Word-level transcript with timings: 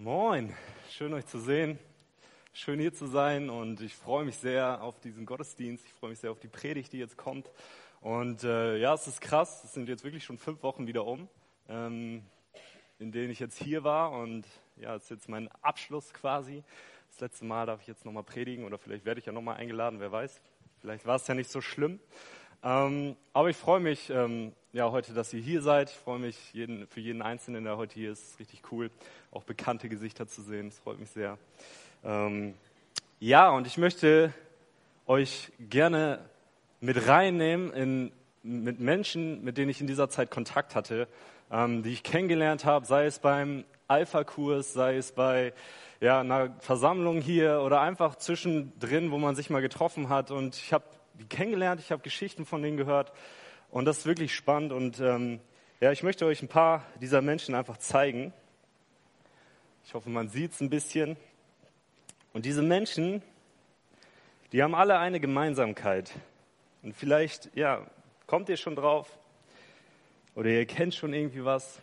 Moin, 0.00 0.54
schön 0.92 1.12
euch 1.12 1.26
zu 1.26 1.40
sehen, 1.40 1.76
schön 2.52 2.78
hier 2.78 2.94
zu 2.94 3.08
sein 3.08 3.50
und 3.50 3.80
ich 3.80 3.96
freue 3.96 4.24
mich 4.24 4.36
sehr 4.36 4.80
auf 4.80 5.00
diesen 5.00 5.26
Gottesdienst, 5.26 5.84
ich 5.84 5.92
freue 5.92 6.10
mich 6.10 6.20
sehr 6.20 6.30
auf 6.30 6.38
die 6.38 6.46
Predigt, 6.46 6.92
die 6.92 6.98
jetzt 6.98 7.16
kommt. 7.16 7.50
Und 8.00 8.44
äh, 8.44 8.76
ja, 8.76 8.94
es 8.94 9.08
ist 9.08 9.20
krass, 9.20 9.64
es 9.64 9.74
sind 9.74 9.88
jetzt 9.88 10.04
wirklich 10.04 10.22
schon 10.22 10.38
fünf 10.38 10.62
Wochen 10.62 10.86
wieder 10.86 11.04
um, 11.04 11.26
ähm, 11.68 12.22
in 13.00 13.10
denen 13.10 13.32
ich 13.32 13.40
jetzt 13.40 13.58
hier 13.58 13.82
war 13.82 14.12
und 14.12 14.46
ja, 14.76 14.94
es 14.94 15.02
ist 15.02 15.10
jetzt 15.10 15.28
mein 15.28 15.48
Abschluss 15.62 16.14
quasi. 16.14 16.62
Das 17.10 17.18
letzte 17.18 17.44
Mal 17.44 17.66
darf 17.66 17.80
ich 17.80 17.88
jetzt 17.88 18.04
nochmal 18.04 18.22
predigen 18.22 18.66
oder 18.66 18.78
vielleicht 18.78 19.04
werde 19.04 19.18
ich 19.18 19.26
ja 19.26 19.32
nochmal 19.32 19.56
eingeladen, 19.56 19.98
wer 19.98 20.12
weiß. 20.12 20.40
Vielleicht 20.80 21.06
war 21.06 21.16
es 21.16 21.26
ja 21.26 21.34
nicht 21.34 21.50
so 21.50 21.60
schlimm. 21.60 21.98
Ähm, 22.62 23.16
aber 23.32 23.50
ich 23.50 23.56
freue 23.56 23.80
mich 23.80 24.10
ähm, 24.10 24.52
ja 24.72 24.90
heute, 24.90 25.12
dass 25.12 25.32
ihr 25.32 25.40
hier 25.40 25.62
seid. 25.62 25.90
Ich 25.90 25.96
freue 25.96 26.18
mich 26.18 26.36
jeden, 26.52 26.86
für 26.88 27.00
jeden 27.00 27.22
Einzelnen, 27.22 27.64
der 27.64 27.76
heute 27.76 27.94
hier 27.94 28.10
ist. 28.10 28.22
Es 28.22 28.30
ist 28.30 28.40
richtig 28.40 28.62
cool, 28.72 28.90
auch 29.30 29.44
bekannte 29.44 29.88
Gesichter 29.88 30.26
zu 30.26 30.42
sehen. 30.42 30.70
Das 30.70 30.78
freut 30.78 30.98
mich 30.98 31.10
sehr. 31.10 31.38
Ähm, 32.04 32.54
ja, 33.20 33.50
und 33.50 33.66
ich 33.66 33.78
möchte 33.78 34.32
euch 35.06 35.52
gerne 35.58 36.20
mit 36.80 37.08
reinnehmen 37.08 37.72
in, 37.72 38.12
mit 38.42 38.80
Menschen, 38.80 39.42
mit 39.44 39.56
denen 39.56 39.70
ich 39.70 39.80
in 39.80 39.86
dieser 39.86 40.08
Zeit 40.08 40.30
Kontakt 40.30 40.74
hatte, 40.74 41.08
ähm, 41.50 41.82
die 41.82 41.92
ich 41.92 42.02
kennengelernt 42.02 42.64
habe, 42.64 42.86
sei 42.86 43.06
es 43.06 43.20
beim 43.20 43.64
Alpha-Kurs, 43.86 44.72
sei 44.72 44.96
es 44.96 45.12
bei 45.12 45.52
ja, 46.00 46.20
einer 46.20 46.54
Versammlung 46.60 47.20
hier 47.20 47.62
oder 47.62 47.80
einfach 47.80 48.16
zwischendrin, 48.16 49.10
wo 49.10 49.18
man 49.18 49.34
sich 49.34 49.48
mal 49.48 49.62
getroffen 49.62 50.08
hat. 50.08 50.30
Und 50.30 50.56
ich 50.56 50.72
habe 50.72 50.84
die 51.18 51.26
kennengelernt, 51.26 51.80
ich 51.80 51.90
habe 51.90 52.02
Geschichten 52.02 52.46
von 52.46 52.62
denen 52.62 52.76
gehört 52.76 53.12
und 53.70 53.84
das 53.84 53.98
ist 53.98 54.06
wirklich 54.06 54.34
spannend. 54.34 54.72
Und 54.72 55.00
ähm, 55.00 55.40
ja, 55.80 55.92
ich 55.92 56.02
möchte 56.02 56.26
euch 56.26 56.42
ein 56.42 56.48
paar 56.48 56.84
dieser 57.00 57.22
Menschen 57.22 57.54
einfach 57.54 57.76
zeigen. 57.76 58.32
Ich 59.84 59.94
hoffe, 59.94 60.10
man 60.10 60.28
sieht 60.28 60.52
es 60.52 60.60
ein 60.60 60.70
bisschen. 60.70 61.16
Und 62.32 62.44
diese 62.44 62.62
Menschen, 62.62 63.22
die 64.52 64.62
haben 64.62 64.74
alle 64.74 64.98
eine 64.98 65.18
Gemeinsamkeit. 65.20 66.12
Und 66.82 66.94
vielleicht, 66.94 67.54
ja, 67.56 67.86
kommt 68.26 68.48
ihr 68.48 68.56
schon 68.56 68.76
drauf 68.76 69.18
oder 70.34 70.50
ihr 70.50 70.66
kennt 70.66 70.94
schon 70.94 71.12
irgendwie 71.12 71.44
was. 71.44 71.80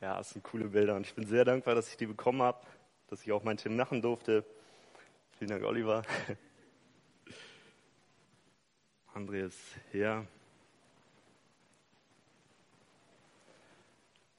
Ja, 0.00 0.16
das 0.16 0.30
sind 0.30 0.44
coole 0.44 0.66
Bilder 0.66 0.94
und 0.94 1.06
ich 1.06 1.14
bin 1.14 1.26
sehr 1.26 1.44
dankbar, 1.44 1.74
dass 1.74 1.88
ich 1.88 1.96
die 1.96 2.06
bekommen 2.06 2.40
habe, 2.40 2.58
dass 3.10 3.22
ich 3.22 3.32
auch 3.32 3.42
mein 3.42 3.56
Team 3.56 3.74
machen 3.74 4.00
durfte. 4.00 4.44
Vielen 5.38 5.50
Dank, 5.50 5.62
Oliver. 5.62 6.02
André 9.14 9.46
ist 9.46 9.60
hier. 9.92 10.26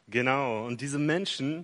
Genau, 0.09 0.65
und 0.65 0.81
diese 0.81 0.99
Menschen, 0.99 1.63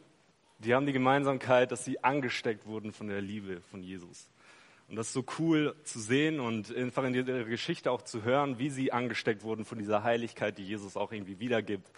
die 0.59 0.73
haben 0.73 0.85
die 0.85 0.93
Gemeinsamkeit, 0.93 1.73
dass 1.73 1.83
sie 1.83 2.01
angesteckt 2.01 2.65
wurden 2.65 2.93
von 2.93 3.09
der 3.09 3.19
Liebe 3.19 3.59
von 3.59 3.83
Jesus. 3.83 4.29
Und 4.87 4.95
das 4.95 5.07
ist 5.07 5.13
so 5.13 5.25
cool 5.37 5.75
zu 5.83 5.99
sehen 5.99 6.39
und 6.39 6.73
einfach 6.73 7.03
in 7.03 7.13
ihrer 7.13 7.43
Geschichte 7.43 7.91
auch 7.91 8.03
zu 8.03 8.23
hören, 8.23 8.57
wie 8.57 8.69
sie 8.69 8.93
angesteckt 8.93 9.43
wurden 9.43 9.65
von 9.65 9.77
dieser 9.77 10.05
Heiligkeit, 10.05 10.57
die 10.57 10.63
Jesus 10.63 10.95
auch 10.95 11.11
irgendwie 11.11 11.39
wiedergibt. 11.41 11.91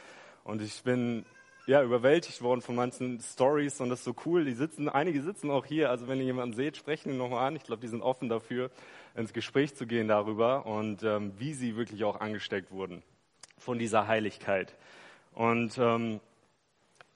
Und 0.43 0.63
ich 0.63 0.81
bin 0.81 1.23
ja, 1.67 1.83
überwältigt 1.83 2.41
worden 2.41 2.61
von 2.61 2.75
manchen 2.75 3.19
Stories 3.19 3.81
und 3.81 3.89
das 3.89 3.99
ist 3.99 4.05
so 4.05 4.15
cool. 4.25 4.45
Die 4.45 4.53
sitzen, 4.53 4.87
einige 4.87 5.21
sitzen 5.21 5.51
auch 5.51 5.65
hier. 5.65 5.89
Also 5.89 6.07
wenn 6.07 6.17
ihr 6.19 6.23
jemanden 6.23 6.55
seht, 6.55 6.77
sprechen 6.77 7.11
ihn 7.11 7.17
nochmal 7.17 7.45
an. 7.45 7.57
Ich 7.57 7.63
glaube, 7.63 7.81
die 7.81 7.89
sind 7.89 8.01
offen 8.01 8.29
dafür, 8.29 8.71
ins 9.15 9.33
Gespräch 9.33 9.75
zu 9.75 9.85
gehen 9.85 10.07
darüber 10.07 10.65
und 10.65 11.03
ähm, 11.03 11.33
wie 11.37 11.53
sie 11.53 11.75
wirklich 11.75 12.05
auch 12.05 12.21
angesteckt 12.21 12.71
wurden 12.71 13.03
von 13.57 13.77
dieser 13.77 14.07
Heiligkeit. 14.07 14.75
Und 15.33 15.77
ähm, 15.77 16.21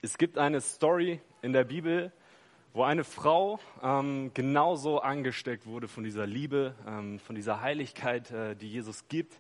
es 0.02 0.18
gibt 0.18 0.38
eine 0.38 0.60
Story 0.60 1.22
in 1.42 1.54
der 1.54 1.64
Bibel, 1.64 2.12
wo 2.74 2.84
eine 2.84 3.06
Frau 3.06 3.58
ähm, 3.82 4.32
genauso 4.34 5.00
angesteckt 5.00 5.66
wurde 5.66 5.88
von 5.88 6.04
dieser 6.04 6.28
Liebe, 6.28 6.76
ähm, 6.86 7.20
von 7.20 7.36
dieser 7.36 7.62
Heiligkeit, 7.62 8.30
äh, 8.32 8.56
die 8.58 8.70
Jesus 8.70 9.08
gibt. 9.08 9.40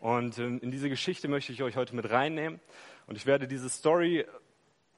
Und 0.00 0.38
ähm, 0.38 0.58
in 0.62 0.72
diese 0.72 0.88
Geschichte 0.88 1.28
möchte 1.28 1.52
ich 1.52 1.62
euch 1.62 1.76
heute 1.76 1.94
mit 1.94 2.10
reinnehmen. 2.10 2.60
Und 3.08 3.16
ich 3.16 3.24
werde 3.24 3.48
diese 3.48 3.70
Story 3.70 4.26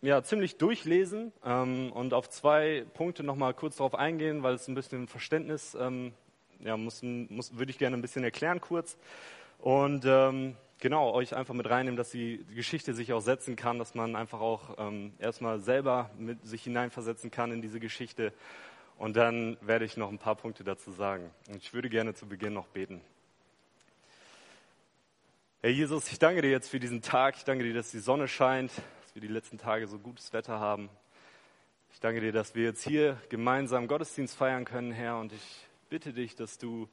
ja, 0.03 0.23
ziemlich 0.23 0.57
durchlesen 0.57 1.33
ähm, 1.45 1.93
und 1.93 2.15
auf 2.15 2.29
zwei 2.31 2.87
Punkte 2.95 3.23
nochmal 3.23 3.55
kurz 3.55 3.77
darauf 3.77 3.95
eingehen, 3.95 4.43
weil 4.43 4.55
es 4.55 4.67
ein 4.67 4.75
bisschen 4.75 5.09
Verständnis, 5.09 5.77
ähm, 5.79 6.13
ja, 6.61 6.77
muss, 6.77 7.03
muss, 7.03 7.57
würde 7.57 7.71
ich 7.71 7.79
gerne 7.79 7.97
ein 7.97 8.03
bisschen 8.03 8.25
erklären 8.25 8.61
kurz. 8.61 8.97
Und 9.59 10.05
ähm, 10.07 10.57
genau, 10.79 11.13
euch 11.13 11.37
einfach 11.37 11.55
mit 11.55 11.69
reinnehmen, 11.69 11.97
dass 11.97 12.11
die, 12.11 12.45
Geschichte 12.55 12.95
sich 12.95 13.13
auch 13.13 13.21
setzen 13.21 13.57
kann, 13.57 13.79
dass 13.79 13.95
man 13.95 14.17
einfach 14.17 14.41
auch 14.41 14.77
ähm, 14.79 15.13
erstmal 15.19 15.61
selber 15.61 16.11
mit 16.19 16.47
sich 16.47 16.65
hineinversetzen 16.65 17.31
kann 17.31 17.53
in 17.53 17.61
diese 17.61 17.81
Geschichte. 17.81 18.33
Und 18.97 19.17
dann 19.17 19.57
werde 19.61 19.85
ich 19.85 19.97
noch 19.97 20.11
ein 20.11 20.19
paar 20.19 20.35
Punkte 20.35 20.65
dazu 20.65 20.93
sagen. 20.93 21.31
Und 21.49 21.57
ich 21.57 21.73
würde 21.73 21.89
gerne 21.89 22.15
zu 22.15 22.27
Beginn 22.27 22.53
noch 22.53 22.67
beten. 22.67 23.01
Herr 25.63 25.71
Jesus, 25.71 26.11
ich 26.11 26.19
danke 26.19 26.41
dir 26.41 26.51
jetzt 26.51 26.71
für 26.71 26.81
diesen 26.81 27.03
Tag. 27.03 27.37
Ich 27.37 27.45
danke 27.45 27.65
dir, 27.65 27.75
dass 27.75 27.91
die 27.91 27.99
Sonne 27.99 28.29
scheint, 28.29 28.73
dass 29.11 29.17
wir 29.17 29.23
die 29.23 29.35
letzten 29.35 29.59
Tage 29.59 29.89
so 29.89 29.99
gutes 29.99 30.33
Wetter 30.33 30.61
haben. 30.61 30.89
Ich 31.93 31.99
danke 31.99 32.21
dir, 32.21 32.31
dass 32.31 32.55
wir 32.55 32.63
jetzt 32.63 32.85
hier 32.85 33.21
gemeinsam 33.29 33.89
Gottesdienst 33.89 34.37
feiern 34.37 34.65
können, 34.65 34.93
Herr. 34.93 35.19
Und 35.19 35.33
ich 35.33 35.67
bitte 35.89 36.13
dich, 36.13 36.37
dass 36.37 36.59
du 36.59 36.89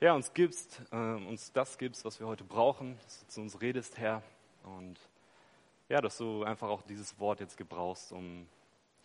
ja, 0.00 0.14
uns 0.14 0.32
gibst, 0.32 0.80
äh, 0.90 0.96
uns 0.96 1.52
das 1.52 1.76
gibst, 1.76 2.06
was 2.06 2.18
wir 2.18 2.26
heute 2.26 2.44
brauchen, 2.44 2.96
dass 3.04 3.20
du 3.20 3.26
zu 3.26 3.40
uns 3.42 3.60
redest, 3.60 3.98
Herr. 3.98 4.22
Und 4.62 4.98
ja, 5.90 6.00
dass 6.00 6.16
du 6.16 6.44
einfach 6.44 6.70
auch 6.70 6.80
dieses 6.80 7.20
Wort 7.20 7.40
jetzt 7.40 7.58
gebrauchst, 7.58 8.12
um 8.12 8.46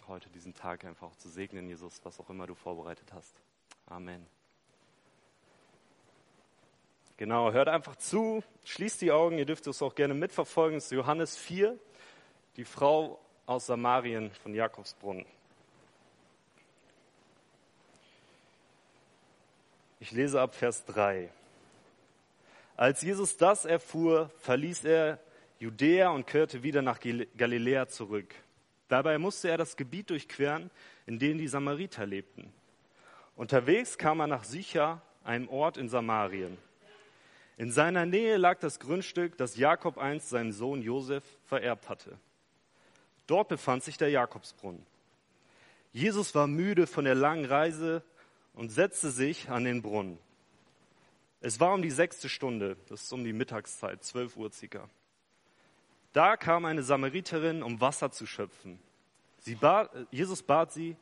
heute 0.08 0.30
diesen 0.30 0.54
Tag 0.54 0.86
einfach 0.86 1.08
auch 1.08 1.16
zu 1.18 1.28
segnen, 1.28 1.68
Jesus, 1.68 2.00
was 2.06 2.22
auch 2.22 2.30
immer 2.30 2.48
du 2.48 2.56
vorbereitet 2.56 3.12
hast. 3.12 3.36
Amen. 3.86 4.26
Genau, 7.18 7.52
hört 7.52 7.68
einfach 7.68 7.98
zu, 7.98 8.46
schließt 8.64 9.02
die 9.02 9.12
Augen, 9.12 9.38
ihr 9.38 9.46
dürft 9.46 9.68
es 9.68 9.82
auch 9.82 9.94
gerne 9.94 10.14
mitverfolgen. 10.14 10.78
Es 10.78 10.86
ist 10.86 10.92
Johannes 10.92 11.36
4, 11.36 11.78
die 12.58 12.66
Frau 12.66 13.20
aus 13.46 13.66
Samarien 13.66 14.32
von 14.32 14.54
Jakobsbrunn. 14.54 15.26
Ich 20.00 20.12
lese 20.12 20.40
ab 20.40 20.56
Vers 20.56 20.86
3. 20.86 21.30
Als 22.78 23.02
Jesus 23.02 23.36
das 23.36 23.66
erfuhr, 23.66 24.30
verließ 24.40 24.86
er 24.86 25.20
Judäa 25.59 26.09
und 26.09 26.26
kehrte 26.26 26.64
wieder 26.64 26.82
nach 26.82 27.00
Galiläa 27.02 27.88
zurück. 27.88 28.34
Dabei 28.88 29.18
musste 29.18 29.50
er 29.50 29.58
das 29.58 29.76
Gebiet 29.76 30.09
durchqueren, 30.09 30.72
in 31.06 31.20
dem 31.20 31.38
die 31.38 31.50
Samariter 31.50 32.06
lebten. 32.06 32.54
Unterwegs 33.36 33.98
kam 33.98 34.22
er 34.22 34.28
nach 34.28 34.46
Sicha, 34.46 35.02
einem 35.24 35.50
Ort 35.50 35.78
in 35.78 35.90
Samarien. 35.90 36.58
In 37.58 37.72
seiner 37.72 38.06
Nähe 38.06 38.38
lag 38.38 38.59
das 38.59 38.80
Grundstück, 38.80 39.38
das 39.38 39.58
Jakob 39.58 39.98
einst 39.98 40.30
seinem 40.30 40.54
Sohn 40.54 40.82
Josef 40.82 41.24
vererbt 41.46 41.90
hatte. 41.90 42.18
Dort 43.29 43.47
befand 43.47 43.84
sich 43.84 43.95
der 43.95 44.09
Jakobsbrunnen. 44.09 44.84
Jesus 45.94 46.34
war 46.34 46.47
müde 46.47 46.88
von 46.88 47.06
der 47.06 47.13
langen 47.13 47.45
Reise 47.45 48.01
und 48.56 48.69
setzte 48.72 49.12
sich 49.12 49.51
an 49.51 49.66
den 49.66 49.84
Brunnen. 49.84 50.17
Es 51.40 51.59
war 51.59 51.75
um 51.75 51.84
die 51.84 51.91
sechste 51.91 52.28
Stunde, 52.28 52.75
das 52.88 53.03
ist 53.03 53.13
um 53.13 53.23
die 53.23 53.34
Mittagszeit, 53.34 54.03
zwölf 54.03 54.35
Uhr 54.35 54.51
circa. 54.51 54.90
Da 56.12 56.38
kam 56.38 56.66
eine 56.66 56.81
Samariterin, 56.81 57.62
um 57.62 57.79
Wasser 57.79 58.09
zu 58.09 58.25
schöpfen. 58.25 58.79
Bat, 59.61 59.91
Jesus 60.09 60.41
bat 60.41 60.72
sie, 60.72 60.96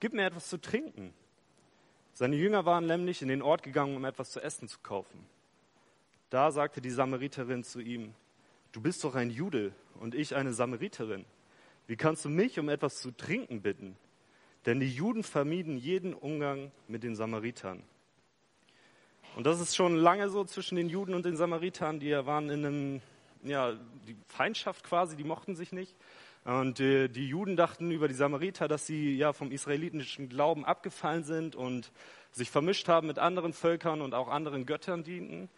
gib 0.00 0.12
mir 0.12 0.26
etwas 0.26 0.50
zu 0.50 0.60
trinken. 0.60 1.14
Seine 2.12 2.36
Jünger 2.36 2.66
waren 2.66 2.84
nämlich 2.84 3.22
in 3.22 3.28
den 3.28 3.40
Ort 3.40 3.62
gegangen, 3.62 3.96
um 3.96 4.04
etwas 4.04 4.32
zu 4.32 4.40
essen 4.40 4.68
zu 4.68 4.80
kaufen. 4.80 5.26
Da 6.28 6.50
sagte 6.50 6.82
die 6.82 6.90
Samariterin 6.90 7.64
zu 7.64 7.80
ihm, 7.80 8.12
du 8.72 8.82
bist 8.82 9.02
doch 9.02 9.14
ein 9.14 9.30
Jude 9.30 9.72
und 9.94 10.14
ich 10.14 10.36
eine 10.36 10.52
Samariterin. 10.52 11.24
Wie 11.90 11.96
kannst 11.96 12.24
du 12.24 12.28
mich 12.28 12.56
um 12.60 12.68
etwas 12.68 13.00
zu 13.00 13.10
trinken 13.10 13.62
bitten? 13.62 13.96
Denn 14.64 14.78
die 14.78 14.88
Juden 14.88 15.24
vermieden 15.24 15.76
jeden 15.76 16.14
Umgang 16.14 16.70
mit 16.86 17.02
den 17.02 17.16
Samaritern. 17.16 17.82
Und 19.34 19.44
das 19.44 19.60
ist 19.60 19.74
schon 19.74 19.96
lange 19.96 20.28
so 20.28 20.44
zwischen 20.44 20.76
den 20.76 20.88
Juden 20.88 21.14
und 21.14 21.24
den 21.24 21.36
Samaritern. 21.36 21.98
Die 21.98 22.12
waren 22.12 22.48
in 22.48 22.64
einem, 22.64 23.02
ja, 23.42 23.72
die 24.06 24.16
Feindschaft 24.28 24.84
quasi, 24.84 25.16
die 25.16 25.24
mochten 25.24 25.56
sich 25.56 25.72
nicht. 25.72 25.96
Und 26.44 26.78
äh, 26.78 27.08
die 27.08 27.26
Juden 27.26 27.56
dachten 27.56 27.90
über 27.90 28.06
die 28.06 28.14
Samariter, 28.14 28.68
dass 28.68 28.86
sie 28.86 29.16
ja 29.16 29.32
vom 29.32 29.50
israelitischen 29.50 30.28
Glauben 30.28 30.64
abgefallen 30.64 31.24
sind 31.24 31.56
und 31.56 31.90
sich 32.30 32.52
vermischt 32.52 32.86
haben 32.86 33.08
mit 33.08 33.18
anderen 33.18 33.52
Völkern 33.52 34.00
und 34.00 34.14
auch 34.14 34.28
anderen 34.28 34.64
Göttern 34.64 35.02
dienten. 35.02 35.48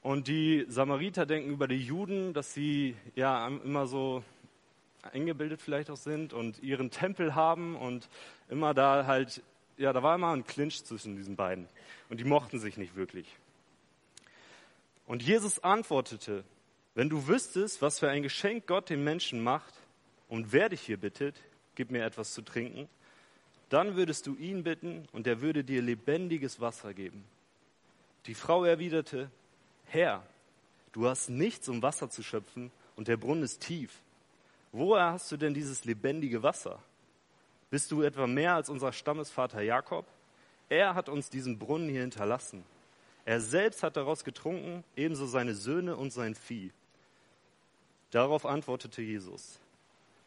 Und 0.00 0.28
die 0.28 0.64
Samariter 0.66 1.26
denken 1.26 1.50
über 1.50 1.68
die 1.68 1.84
Juden, 1.84 2.32
dass 2.32 2.54
sie 2.54 2.96
ja 3.16 3.46
immer 3.48 3.86
so 3.86 4.24
eingebildet 5.12 5.60
vielleicht 5.60 5.90
auch 5.90 5.96
sind 5.96 6.32
und 6.32 6.62
ihren 6.62 6.90
Tempel 6.90 7.34
haben 7.34 7.76
und 7.76 8.08
immer 8.48 8.74
da 8.74 9.06
halt, 9.06 9.42
ja, 9.76 9.92
da 9.92 10.02
war 10.02 10.14
immer 10.14 10.32
ein 10.32 10.46
Clinch 10.46 10.84
zwischen 10.84 11.16
diesen 11.16 11.36
beiden 11.36 11.68
und 12.08 12.20
die 12.20 12.24
mochten 12.24 12.58
sich 12.58 12.76
nicht 12.76 12.96
wirklich. 12.96 13.26
Und 15.06 15.22
Jesus 15.22 15.62
antwortete, 15.62 16.44
Wenn 16.94 17.08
du 17.08 17.26
wüsstest, 17.26 17.82
was 17.82 17.98
für 17.98 18.08
ein 18.08 18.22
Geschenk 18.22 18.66
Gott 18.66 18.88
den 18.88 19.04
Menschen 19.04 19.42
macht 19.42 19.74
und 20.28 20.52
wer 20.52 20.68
dich 20.68 20.80
hier 20.80 20.96
bittet, 20.96 21.36
gib 21.74 21.90
mir 21.90 22.04
etwas 22.04 22.32
zu 22.32 22.42
trinken, 22.42 22.88
dann 23.68 23.96
würdest 23.96 24.26
du 24.26 24.36
ihn 24.36 24.62
bitten 24.62 25.08
und 25.12 25.26
er 25.26 25.40
würde 25.40 25.64
dir 25.64 25.82
lebendiges 25.82 26.60
Wasser 26.60 26.94
geben. 26.94 27.24
Die 28.26 28.34
Frau 28.34 28.64
erwiderte, 28.64 29.30
Herr, 29.86 30.22
du 30.92 31.08
hast 31.08 31.28
nichts, 31.28 31.68
um 31.68 31.82
Wasser 31.82 32.08
zu 32.08 32.22
schöpfen 32.22 32.70
und 32.96 33.08
der 33.08 33.16
Brunnen 33.16 33.42
ist 33.42 33.60
tief. 33.60 34.00
Woher 34.76 35.12
hast 35.12 35.30
du 35.30 35.36
denn 35.36 35.54
dieses 35.54 35.84
lebendige 35.84 36.42
Wasser? 36.42 36.80
Bist 37.70 37.92
du 37.92 38.02
etwa 38.02 38.26
mehr 38.26 38.56
als 38.56 38.68
unser 38.68 38.92
Stammesvater 38.92 39.62
Jakob? 39.62 40.04
Er 40.68 40.96
hat 40.96 41.08
uns 41.08 41.30
diesen 41.30 41.60
Brunnen 41.60 41.88
hier 41.88 42.00
hinterlassen. 42.00 42.64
Er 43.24 43.40
selbst 43.40 43.84
hat 43.84 43.96
daraus 43.96 44.24
getrunken, 44.24 44.82
ebenso 44.96 45.26
seine 45.26 45.54
Söhne 45.54 45.94
und 45.94 46.12
sein 46.12 46.34
Vieh. 46.34 46.72
Darauf 48.10 48.44
antwortete 48.44 49.00
Jesus, 49.00 49.60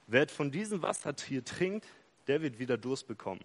wer 0.07 0.29
von 0.29 0.50
diesem 0.50 0.81
Wasser 0.81 1.13
hier 1.27 1.43
trinkt, 1.43 1.85
der 2.27 2.41
wird 2.41 2.57
wieder 2.57 2.77
Durst 2.77 3.05
bekommen. 3.05 3.43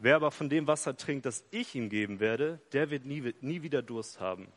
Wer 0.00 0.16
aber 0.16 0.32
von 0.32 0.48
dem 0.48 0.66
Wasser 0.66 0.96
trinkt, 0.96 1.26
das 1.26 1.44
ich 1.52 1.76
ihm 1.76 1.88
geben 1.88 2.18
werde, 2.18 2.58
der 2.72 2.90
wird 2.90 3.04
nie, 3.04 3.32
nie 3.40 3.62
wieder 3.62 3.82
Durst 3.82 4.18
haben. 4.18 4.48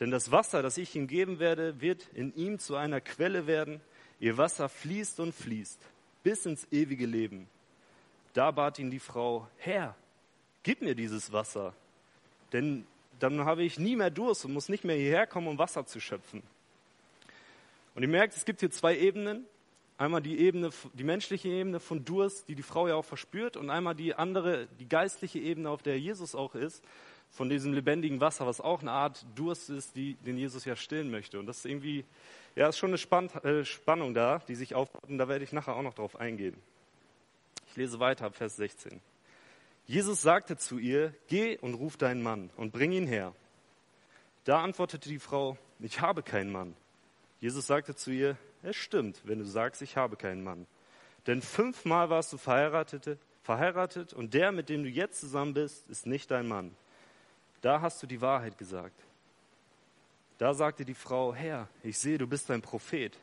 Denn 0.00 0.10
das 0.10 0.32
Wasser, 0.32 0.62
das 0.62 0.78
ich 0.78 0.96
ihm 0.96 1.06
geben 1.06 1.38
werde, 1.38 1.82
wird 1.82 2.08
in 2.14 2.34
ihm 2.34 2.58
zu 2.58 2.76
einer 2.76 3.02
Quelle 3.02 3.46
werden. 3.46 3.82
Ihr 4.18 4.38
Wasser 4.38 4.68
fließt 4.68 5.20
und 5.20 5.34
fließt 5.34 5.80
bis 6.22 6.46
ins 6.46 6.66
ewige 6.72 7.06
Leben. 7.06 7.48
Da 8.32 8.50
bat 8.50 8.78
ihn 8.78 8.90
die 8.90 8.98
Frau, 8.98 9.48
Herr, 9.58 9.94
gib 10.62 10.82
mir 10.82 10.94
dieses 10.94 11.32
Wasser, 11.32 11.72
denn 12.52 12.86
dann 13.18 13.44
habe 13.44 13.62
ich 13.62 13.78
nie 13.78 13.96
mehr 13.96 14.10
Durst 14.10 14.44
und 14.44 14.52
muss 14.52 14.68
nicht 14.68 14.84
mehr 14.84 14.96
hierher 14.96 15.26
kommen, 15.26 15.48
um 15.48 15.58
Wasser 15.58 15.86
zu 15.86 16.00
schöpfen. 16.00 16.42
Und 17.94 18.02
ihr 18.02 18.08
merkt, 18.08 18.36
es 18.36 18.44
gibt 18.44 18.60
hier 18.60 18.70
zwei 18.70 18.98
Ebenen. 18.98 19.46
Einmal 19.98 20.20
die 20.20 20.38
Ebene, 20.38 20.70
die 20.92 21.04
menschliche 21.04 21.48
Ebene 21.48 21.80
von 21.80 22.04
Durst, 22.04 22.48
die 22.48 22.54
die 22.54 22.62
Frau 22.62 22.86
ja 22.88 22.94
auch 22.94 23.04
verspürt, 23.06 23.56
und 23.56 23.70
einmal 23.70 23.94
die 23.94 24.14
andere, 24.14 24.68
die 24.78 24.86
geistliche 24.88 25.38
Ebene, 25.38 25.70
auf 25.70 25.82
der 25.82 25.98
Jesus 25.98 26.34
auch 26.34 26.54
ist, 26.54 26.84
von 27.30 27.48
diesem 27.48 27.72
lebendigen 27.72 28.20
Wasser, 28.20 28.46
was 28.46 28.60
auch 28.60 28.80
eine 28.80 28.92
Art 28.92 29.26
Durst 29.34 29.68
ist, 29.70 29.96
die, 29.96 30.14
den 30.14 30.38
Jesus 30.38 30.64
ja 30.64 30.76
stillen 30.76 31.10
möchte. 31.10 31.38
Und 31.38 31.46
das 31.46 31.58
ist 31.58 31.66
irgendwie, 31.66 32.04
ja, 32.54 32.68
ist 32.68 32.78
schon 32.78 32.90
eine 32.90 32.98
Spann, 32.98 33.28
äh, 33.42 33.64
Spannung 33.64 34.14
da, 34.14 34.38
die 34.48 34.54
sich 34.54 34.74
aufbaut, 34.74 35.08
und 35.08 35.18
da 35.18 35.28
werde 35.28 35.44
ich 35.44 35.52
nachher 35.52 35.76
auch 35.76 35.82
noch 35.82 35.94
drauf 35.94 36.16
eingehen. 36.18 36.56
Ich 37.68 37.76
lese 37.76 38.00
weiter, 38.00 38.30
Vers 38.30 38.56
16. 38.56 39.00
Jesus 39.86 40.22
sagte 40.22 40.56
zu 40.56 40.78
ihr, 40.78 41.14
geh 41.28 41.58
und 41.58 41.74
ruf 41.74 41.96
deinen 41.96 42.22
Mann 42.22 42.50
und 42.56 42.72
bring 42.72 42.92
ihn 42.92 43.06
her. 43.06 43.34
Da 44.44 44.62
antwortete 44.62 45.08
die 45.08 45.18
Frau, 45.18 45.58
ich 45.78 46.00
habe 46.00 46.22
keinen 46.22 46.50
Mann. 46.50 46.74
Jesus 47.40 47.66
sagte 47.66 47.94
zu 47.94 48.10
ihr, 48.10 48.36
es 48.62 48.76
stimmt, 48.76 49.20
wenn 49.24 49.38
du 49.38 49.44
sagst, 49.44 49.82
ich 49.82 49.96
habe 49.96 50.16
keinen 50.16 50.42
Mann. 50.42 50.66
Denn 51.26 51.42
fünfmal 51.42 52.10
warst 52.10 52.32
du 52.32 52.38
verheiratet, 52.38 53.18
verheiratet 53.42 54.12
und 54.12 54.34
der, 54.34 54.52
mit 54.52 54.68
dem 54.68 54.82
du 54.82 54.88
jetzt 54.88 55.20
zusammen 55.20 55.54
bist, 55.54 55.88
ist 55.88 56.06
nicht 56.06 56.30
dein 56.30 56.48
Mann. 56.48 56.74
Da 57.66 57.80
hast 57.80 58.00
du 58.00 58.06
die 58.06 58.20
Wahrheit 58.20 58.56
gesagt. 58.56 58.94
Da 60.38 60.54
sagte 60.54 60.84
die 60.84 60.94
Frau, 60.94 61.34
Herr, 61.34 61.68
ich 61.82 61.98
sehe, 61.98 62.16
du 62.16 62.28
bist 62.28 62.48
ein 62.52 62.62
Prophet. 62.62 63.18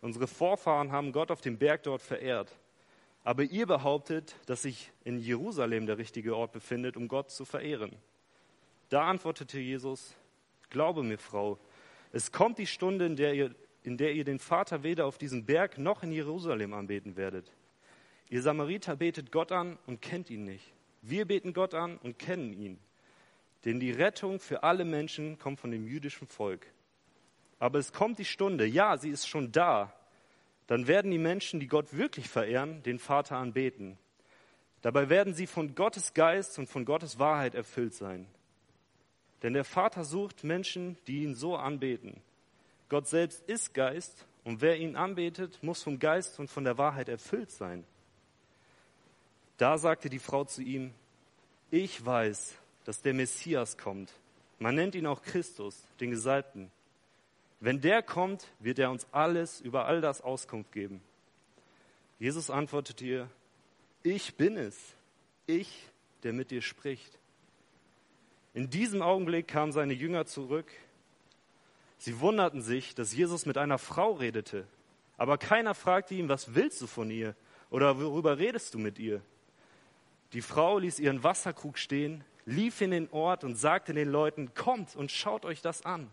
Unsere 0.00 0.26
Vorfahren 0.26 0.92
haben 0.92 1.12
Gott 1.12 1.30
auf 1.30 1.42
dem 1.42 1.58
Berg 1.58 1.82
dort 1.82 2.00
verehrt. 2.00 2.58
Aber 3.22 3.42
ihr 3.42 3.66
behauptet, 3.66 4.34
dass 4.46 4.62
sich 4.62 4.90
in 5.04 5.18
Jerusalem 5.18 5.84
der 5.84 5.98
richtige 5.98 6.34
Ort 6.34 6.52
befindet, 6.52 6.96
um 6.96 7.06
Gott 7.06 7.30
zu 7.30 7.44
verehren. 7.44 7.94
Da 8.88 9.04
antwortete 9.04 9.60
Jesus, 9.60 10.14
Glaube 10.70 11.02
mir, 11.02 11.18
Frau, 11.18 11.58
es 12.12 12.32
kommt 12.32 12.56
die 12.56 12.66
Stunde, 12.66 13.04
in 13.04 13.16
der, 13.16 13.34
ihr, 13.34 13.54
in 13.82 13.98
der 13.98 14.14
ihr 14.14 14.24
den 14.24 14.38
Vater 14.38 14.82
weder 14.84 15.04
auf 15.04 15.18
diesem 15.18 15.44
Berg 15.44 15.76
noch 15.76 16.02
in 16.02 16.12
Jerusalem 16.12 16.72
anbeten 16.72 17.18
werdet. 17.18 17.52
Ihr 18.30 18.40
Samariter 18.40 18.96
betet 18.96 19.30
Gott 19.30 19.52
an 19.52 19.76
und 19.84 20.00
kennt 20.00 20.30
ihn 20.30 20.44
nicht. 20.44 20.72
Wir 21.02 21.26
beten 21.26 21.52
Gott 21.52 21.74
an 21.74 21.98
und 21.98 22.18
kennen 22.18 22.54
ihn. 22.54 22.78
Denn 23.64 23.80
die 23.80 23.92
Rettung 23.92 24.40
für 24.40 24.62
alle 24.62 24.84
Menschen 24.84 25.38
kommt 25.38 25.60
von 25.60 25.70
dem 25.70 25.86
jüdischen 25.86 26.26
Volk. 26.26 26.66
Aber 27.58 27.78
es 27.78 27.92
kommt 27.92 28.18
die 28.18 28.24
Stunde, 28.24 28.66
ja, 28.66 28.96
sie 28.96 29.10
ist 29.10 29.28
schon 29.28 29.52
da, 29.52 29.92
dann 30.66 30.86
werden 30.86 31.10
die 31.10 31.18
Menschen, 31.18 31.60
die 31.60 31.68
Gott 31.68 31.96
wirklich 31.96 32.28
verehren, 32.28 32.82
den 32.82 32.98
Vater 32.98 33.36
anbeten. 33.36 33.98
Dabei 34.80 35.08
werden 35.08 35.34
sie 35.34 35.46
von 35.46 35.74
Gottes 35.74 36.14
Geist 36.14 36.58
und 36.58 36.68
von 36.68 36.84
Gottes 36.84 37.18
Wahrheit 37.18 37.54
erfüllt 37.54 37.94
sein. 37.94 38.26
Denn 39.42 39.54
der 39.54 39.64
Vater 39.64 40.04
sucht 40.04 40.44
Menschen, 40.44 40.96
die 41.06 41.22
ihn 41.22 41.34
so 41.34 41.56
anbeten. 41.56 42.20
Gott 42.88 43.08
selbst 43.08 43.42
ist 43.48 43.74
Geist 43.74 44.26
und 44.44 44.60
wer 44.60 44.76
ihn 44.78 44.96
anbetet, 44.96 45.62
muss 45.62 45.82
vom 45.82 45.98
Geist 45.98 46.38
und 46.38 46.50
von 46.50 46.64
der 46.64 46.78
Wahrheit 46.78 47.08
erfüllt 47.08 47.50
sein. 47.50 47.84
Da 49.56 49.78
sagte 49.78 50.10
die 50.10 50.18
Frau 50.18 50.44
zu 50.44 50.62
ihm, 50.62 50.92
ich 51.70 52.04
weiß, 52.04 52.56
dass 52.84 53.02
der 53.02 53.14
Messias 53.14 53.78
kommt. 53.78 54.12
Man 54.58 54.74
nennt 54.74 54.94
ihn 54.94 55.06
auch 55.06 55.22
Christus, 55.22 55.84
den 56.00 56.10
Gesalbten. 56.10 56.70
Wenn 57.60 57.80
der 57.80 58.02
kommt, 58.02 58.46
wird 58.58 58.78
er 58.78 58.90
uns 58.90 59.06
alles 59.12 59.60
über 59.60 59.86
all 59.86 60.00
das 60.00 60.20
Auskunft 60.20 60.72
geben. 60.72 61.00
Jesus 62.18 62.50
antwortete 62.50 63.04
ihr, 63.04 63.28
ich 64.02 64.36
bin 64.36 64.56
es, 64.56 64.76
ich, 65.46 65.88
der 66.22 66.32
mit 66.32 66.50
dir 66.50 66.62
spricht. 66.62 67.18
In 68.54 68.68
diesem 68.68 69.00
Augenblick 69.00 69.48
kamen 69.48 69.72
seine 69.72 69.92
Jünger 69.92 70.26
zurück. 70.26 70.70
Sie 71.98 72.20
wunderten 72.20 72.62
sich, 72.62 72.94
dass 72.94 73.14
Jesus 73.14 73.46
mit 73.46 73.56
einer 73.58 73.78
Frau 73.78 74.12
redete. 74.12 74.66
Aber 75.16 75.38
keiner 75.38 75.74
fragte 75.74 76.14
ihn, 76.14 76.28
was 76.28 76.54
willst 76.54 76.82
du 76.82 76.86
von 76.86 77.10
ihr? 77.10 77.34
Oder 77.70 77.98
worüber 78.00 78.38
redest 78.38 78.74
du 78.74 78.78
mit 78.78 78.98
ihr? 78.98 79.22
Die 80.32 80.42
Frau 80.42 80.78
ließ 80.78 80.98
ihren 80.98 81.22
Wasserkrug 81.22 81.78
stehen, 81.78 82.24
lief 82.44 82.80
in 82.80 82.90
den 82.90 83.10
Ort 83.10 83.44
und 83.44 83.56
sagte 83.56 83.94
den 83.94 84.10
Leuten, 84.10 84.54
kommt 84.54 84.96
und 84.96 85.10
schaut 85.10 85.44
euch 85.44 85.62
das 85.62 85.84
an. 85.84 86.10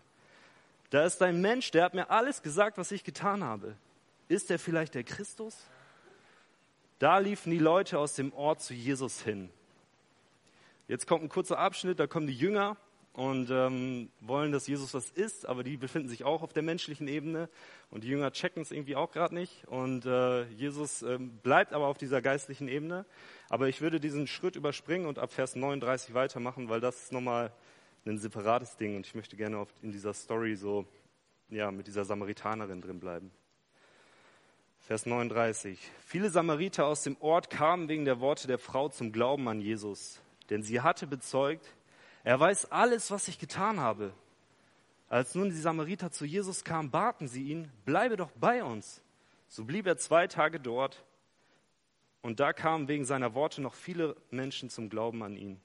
Da 0.89 1.05
ist 1.05 1.21
ein 1.21 1.41
Mensch, 1.41 1.71
der 1.71 1.83
hat 1.83 1.93
mir 1.93 2.09
alles 2.09 2.41
gesagt, 2.41 2.77
was 2.77 2.91
ich 2.91 3.03
getan 3.03 3.43
habe. 3.43 3.75
Ist 4.27 4.49
er 4.49 4.59
vielleicht 4.59 4.95
der 4.95 5.03
Christus? 5.03 5.57
Da 6.97 7.19
liefen 7.19 7.51
die 7.51 7.59
Leute 7.59 7.97
aus 7.99 8.13
dem 8.13 8.33
Ort 8.33 8.61
zu 8.61 8.73
Jesus 8.73 9.21
hin. 9.21 9.49
Jetzt 10.87 11.07
kommt 11.07 11.23
ein 11.23 11.29
kurzer 11.29 11.59
Abschnitt, 11.59 11.99
da 11.99 12.07
kommen 12.07 12.27
die 12.27 12.35
Jünger 12.35 12.75
und 13.19 13.50
ähm, 13.51 14.10
wollen, 14.21 14.54
dass 14.54 14.66
Jesus 14.66 14.94
was 14.94 15.10
isst, 15.10 15.45
aber 15.45 15.62
die 15.62 15.75
befinden 15.75 16.07
sich 16.07 16.24
auch 16.24 16.42
auf 16.42 16.54
der 16.54 16.63
menschlichen 16.63 17.10
Ebene 17.10 17.50
und 17.89 18.05
die 18.05 18.08
Jünger 18.08 18.32
checken 18.32 18.62
es 18.62 18.72
irgendwie 18.72 18.96
auch 18.96 19.12
gerade 19.12 19.36
nicht 19.36 19.67
und 19.67 20.05
äh, 20.05 20.46
Jesus 20.51 21.01
äh, 21.01 21.17
bleibt 21.20 21.74
aber 21.74 21.88
auf 21.88 21.98
dieser 21.98 22.22
geistlichen 22.22 22.70
Ebene. 22.70 23.05
Aber 23.50 23.67
ich 23.67 23.82
würde 23.82 24.00
diesen 24.00 24.25
Schritt 24.25 24.55
überspringen 24.55 25.05
und 25.05 25.20
ab 25.20 25.34
Vers 25.34 25.58
39 25.58 26.13
weitermachen, 26.13 26.70
weil 26.70 26.79
das 26.79 27.03
ist 27.03 27.12
nochmal 27.12 27.51
ein 28.05 28.17
separates 28.17 28.77
Ding 28.77 28.96
und 28.96 29.05
ich 29.05 29.15
möchte 29.15 29.36
gerne 29.36 29.67
in 29.82 29.91
dieser 29.91 30.13
Story 30.13 30.55
so, 30.55 30.86
ja, 31.50 31.72
mit 31.72 31.88
dieser 31.88 32.05
Samaritanerin 32.05 32.79
drin 32.79 33.01
bleiben. 33.01 33.32
Vers 34.79 35.05
39. 35.05 35.77
Viele 36.05 36.29
Samariter 36.29 36.86
aus 36.86 37.03
dem 37.03 37.17
Ort 37.20 37.50
kamen 37.50 37.89
wegen 37.89 38.05
der 38.05 38.22
Worte 38.22 38.48
der 38.48 38.60
Frau 38.60 38.88
zum 38.88 39.12
Glauben 39.12 39.50
an 39.50 39.60
Jesus, 39.60 40.22
denn 40.50 40.63
sie 40.63 40.79
hatte 40.79 41.05
bezeugt, 41.05 41.75
er 42.23 42.39
weiß 42.39 42.71
alles, 42.71 43.11
was 43.11 43.27
ich 43.27 43.39
getan 43.39 43.79
habe. 43.79 44.13
Als 45.07 45.33
nun 45.35 45.49
die 45.49 45.55
Samariter 45.55 46.11
zu 46.11 46.25
Jesus 46.25 46.63
kamen, 46.63 46.91
baten 46.91 47.27
sie 47.27 47.43
ihn, 47.43 47.71
bleibe 47.85 48.15
doch 48.15 48.31
bei 48.31 48.63
uns. 48.63 49.01
So 49.47 49.65
blieb 49.65 49.88
er 49.88 49.97
zwei 49.97 50.27
Tage 50.27 50.59
dort 50.59 51.03
und 52.21 52.39
da 52.39 52.53
kamen 52.53 52.88
wegen 52.88 53.05
seiner 53.05 53.33
Worte 53.33 53.61
noch 53.61 53.73
viele 53.73 54.15
Menschen 54.29 54.69
zum 54.69 54.89
Glauben 54.89 55.23
an 55.23 55.35
ihn. 55.35 55.59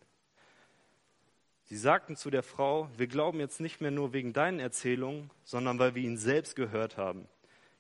Sie 1.65 1.77
sagten 1.77 2.17
zu 2.17 2.31
der 2.31 2.43
Frau, 2.43 2.89
wir 2.97 3.07
glauben 3.07 3.41
jetzt 3.41 3.61
nicht 3.61 3.81
mehr 3.81 3.91
nur 3.91 4.13
wegen 4.13 4.33
deinen 4.33 4.61
Erzählungen, 4.61 5.31
sondern 5.45 5.79
weil 5.79 5.95
wir 5.95 6.03
ihn 6.03 6.19
selbst 6.19 6.57
gehört 6.57 6.97
haben. 6.97 7.27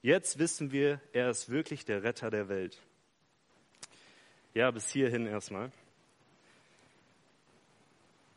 Jetzt 0.02 0.38
wissen 0.38 0.72
wir, 0.72 1.00
er 1.12 1.30
ist 1.30 1.48
wirklich 1.50 1.84
der 1.84 2.02
Retter 2.02 2.30
der 2.30 2.48
Welt. 2.48 2.78
Ja, 4.52 4.70
bis 4.70 4.90
hierhin 4.90 5.26
erstmal. 5.26 5.70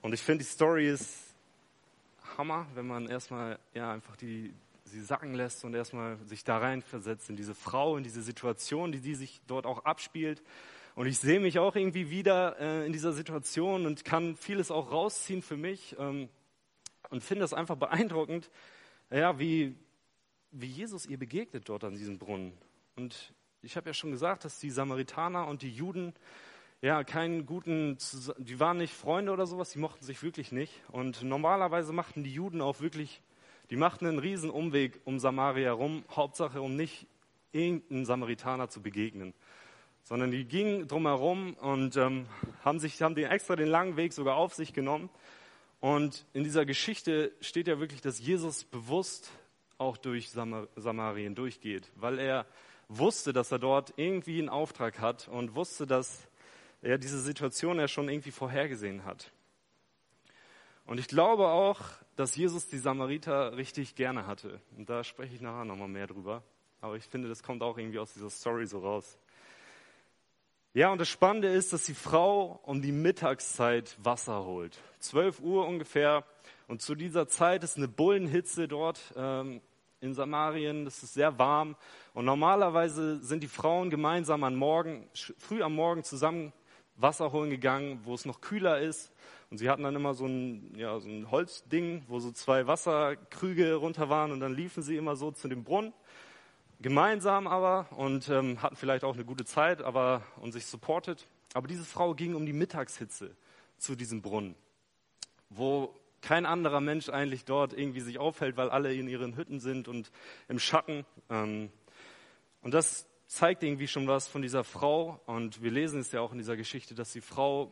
Und 0.01 0.13
ich 0.13 0.21
finde, 0.21 0.43
die 0.43 0.49
Story 0.49 0.89
ist 0.89 1.33
Hammer, 2.37 2.67
wenn 2.75 2.87
man 2.87 3.07
erstmal 3.07 3.59
ja, 3.73 3.91
einfach 3.91 4.15
die, 4.15 4.53
sie 4.85 5.01
sacken 5.01 5.33
lässt 5.33 5.65
und 5.65 5.73
erstmal 5.73 6.17
sich 6.25 6.43
da 6.43 6.57
reinversetzt 6.57 7.29
in 7.29 7.35
diese 7.35 7.55
Frau, 7.55 7.97
in 7.97 8.03
diese 8.03 8.21
Situation, 8.21 8.91
die, 8.91 9.01
die 9.01 9.15
sich 9.15 9.41
dort 9.47 9.65
auch 9.65 9.85
abspielt. 9.85 10.43
Und 10.95 11.07
ich 11.07 11.19
sehe 11.19 11.39
mich 11.39 11.59
auch 11.59 11.75
irgendwie 11.75 12.09
wieder 12.09 12.59
äh, 12.59 12.85
in 12.85 12.93
dieser 12.93 13.13
Situation 13.13 13.85
und 13.85 14.03
kann 14.03 14.35
vieles 14.35 14.71
auch 14.71 14.91
rausziehen 14.91 15.41
für 15.41 15.57
mich 15.57 15.95
ähm, 15.99 16.29
und 17.09 17.23
finde 17.23 17.41
das 17.41 17.53
einfach 17.53 17.75
beeindruckend, 17.75 18.49
ja, 19.11 19.39
wie, 19.39 19.75
wie 20.51 20.67
Jesus 20.67 21.05
ihr 21.05 21.17
begegnet 21.17 21.69
dort 21.69 21.83
an 21.83 21.95
diesem 21.95 22.17
Brunnen. 22.17 22.53
Und 22.95 23.33
ich 23.61 23.77
habe 23.77 23.89
ja 23.89 23.93
schon 23.93 24.11
gesagt, 24.11 24.45
dass 24.45 24.59
die 24.59 24.69
Samaritaner 24.69 25.47
und 25.47 25.61
die 25.61 25.71
Juden 25.71 26.13
ja 26.81 27.03
keinen 27.03 27.45
guten, 27.45 27.97
die 28.37 28.59
waren 28.59 28.77
nicht 28.77 28.93
Freunde 28.93 29.31
oder 29.31 29.45
sowas, 29.45 29.71
die 29.71 29.79
mochten 29.79 30.05
sich 30.05 30.21
wirklich 30.23 30.51
nicht. 30.51 30.73
Und 30.89 31.23
normalerweise 31.23 31.93
machten 31.93 32.23
die 32.23 32.33
Juden 32.33 32.61
auch 32.61 32.81
wirklich 32.81 33.21
Die 33.69 33.75
machten 33.75 34.05
einen 34.05 34.19
riesen 34.19 34.49
Umweg 34.49 35.01
um 35.03 35.19
Samaria 35.19 35.73
rum, 35.73 36.05
Hauptsache 36.15 36.61
um 36.61 36.75
nicht 36.75 37.05
irgendeinen 37.51 38.05
Samaritaner 38.05 38.69
zu 38.69 38.81
begegnen, 38.81 39.33
sondern 40.03 40.31
die 40.31 40.45
gingen 40.45 40.87
drumherum 40.87 41.53
und 41.55 41.97
ähm, 41.97 42.27
haben, 42.63 42.79
sich, 42.79 43.01
haben 43.01 43.15
den 43.15 43.29
extra 43.29 43.57
den 43.57 43.67
langen 43.67 43.97
Weg 43.97 44.13
sogar 44.13 44.37
auf 44.37 44.53
sich 44.53 44.73
genommen. 44.73 45.09
Und 45.81 46.25
in 46.33 46.45
dieser 46.45 46.65
Geschichte 46.65 47.33
steht 47.41 47.67
ja 47.67 47.79
wirklich, 47.79 47.99
dass 47.99 48.19
Jesus 48.19 48.63
bewusst 48.63 49.31
auch 49.77 49.97
durch 49.97 50.29
Samar 50.31 50.67
Samarien 50.75 51.35
durchgeht, 51.35 51.91
weil 51.95 52.19
er 52.19 52.45
wusste, 52.87 53.33
dass 53.33 53.51
er 53.51 53.59
dort 53.59 53.93
irgendwie 53.97 54.39
einen 54.39 54.49
Auftrag 54.49 54.99
hat 54.99 55.27
und 55.27 55.55
wusste, 55.55 55.85
dass 55.85 56.27
er 56.81 56.97
diese 56.97 57.19
Situation 57.19 57.79
ja 57.79 57.87
schon 57.87 58.09
irgendwie 58.09 58.31
vorhergesehen 58.31 59.03
hat. 59.03 59.31
Und 60.85 60.99
ich 60.99 61.07
glaube 61.07 61.47
auch, 61.47 61.81
dass 62.15 62.35
Jesus 62.35 62.67
die 62.67 62.77
Samariter 62.77 63.57
richtig 63.57 63.95
gerne 63.95 64.25
hatte. 64.25 64.61
Und 64.77 64.89
da 64.89 65.03
spreche 65.03 65.35
ich 65.35 65.41
nachher 65.41 65.65
nochmal 65.65 65.89
mehr 65.89 66.07
drüber. 66.07 66.43
Aber 66.79 66.95
ich 66.95 67.03
finde, 67.03 67.27
das 67.27 67.43
kommt 67.43 67.61
auch 67.61 67.77
irgendwie 67.77 67.99
aus 67.99 68.13
dieser 68.13 68.29
Story 68.29 68.65
so 68.67 68.79
raus. 68.79 69.17
Ja, 70.73 70.91
und 70.91 70.99
das 70.99 71.09
Spannende 71.09 71.49
ist, 71.49 71.73
dass 71.73 71.85
die 71.85 71.93
Frau 71.93 72.59
um 72.63 72.81
die 72.81 72.91
Mittagszeit 72.91 73.97
Wasser 74.01 74.45
holt. 74.45 74.79
12 74.99 75.39
Uhr 75.41 75.67
ungefähr. 75.67 76.23
Und 76.67 76.81
zu 76.81 76.95
dieser 76.95 77.27
Zeit 77.27 77.63
ist 77.63 77.77
eine 77.77 77.87
Bullenhitze 77.87 78.67
dort 78.67 79.01
ähm, 79.15 79.59
in 80.01 80.13
Samarien. 80.13 80.85
Es 80.85 81.03
ist 81.03 81.15
sehr 81.15 81.37
warm. 81.39 81.75
Und 82.13 82.25
normalerweise 82.25 83.17
sind 83.17 83.41
die 83.41 83.47
Frauen 83.47 83.89
gemeinsam 83.89 84.43
am 84.43 84.55
Morgen, 84.55 85.09
früh 85.37 85.63
am 85.63 85.73
Morgen 85.73 86.03
zusammen 86.03 86.53
Wasser 86.97 87.31
holen 87.31 87.49
gegangen, 87.49 88.01
wo 88.03 88.13
es 88.13 88.25
noch 88.25 88.41
kühler 88.41 88.79
ist. 88.79 89.13
Und 89.49 89.59
sie 89.59 89.69
hatten 89.69 89.83
dann 89.83 89.95
immer 89.95 90.13
so 90.13 90.25
ein, 90.25 90.75
ja, 90.75 90.99
so 90.99 91.07
ein 91.07 91.31
Holzding, 91.31 92.03
wo 92.07 92.19
so 92.19 92.31
zwei 92.31 92.67
Wasserkrüge 92.67 93.75
runter 93.75 94.09
waren. 94.09 94.31
Und 94.31 94.41
dann 94.41 94.53
liefen 94.53 94.83
sie 94.83 94.97
immer 94.97 95.15
so 95.15 95.31
zu 95.31 95.47
dem 95.47 95.63
Brunnen 95.63 95.93
gemeinsam 96.79 97.47
aber 97.47 97.87
und 97.91 98.29
ähm, 98.29 98.61
hatten 98.61 98.75
vielleicht 98.75 99.03
auch 99.03 99.15
eine 99.15 99.25
gute 99.25 99.45
Zeit 99.45 99.81
aber, 99.81 100.23
und 100.41 100.51
sich 100.51 100.65
supportet. 100.65 101.27
Aber 101.53 101.67
diese 101.67 101.83
Frau 101.83 102.13
ging 102.13 102.35
um 102.35 102.45
die 102.45 102.53
Mittagshitze 102.53 103.35
zu 103.77 103.95
diesem 103.95 104.21
Brunnen, 104.21 104.55
wo 105.49 105.95
kein 106.21 106.45
anderer 106.45 106.81
Mensch 106.81 107.09
eigentlich 107.09 107.45
dort 107.45 107.73
irgendwie 107.73 108.01
sich 108.01 108.19
aufhält, 108.19 108.57
weil 108.57 108.69
alle 108.69 108.93
in 108.93 109.07
ihren 109.07 109.35
Hütten 109.35 109.59
sind 109.59 109.87
und 109.87 110.11
im 110.47 110.59
Schatten. 110.59 111.05
Ähm, 111.29 111.71
und 112.61 112.73
das 112.73 113.07
zeigt 113.27 113.63
irgendwie 113.63 113.87
schon 113.87 114.07
was 114.07 114.27
von 114.27 114.41
dieser 114.41 114.63
Frau. 114.63 115.21
Und 115.25 115.61
wir 115.61 115.71
lesen 115.71 115.99
es 115.99 116.11
ja 116.11 116.21
auch 116.21 116.31
in 116.31 116.37
dieser 116.37 116.57
Geschichte, 116.57 116.95
dass 116.95 117.11
die 117.11 117.21
Frau 117.21 117.71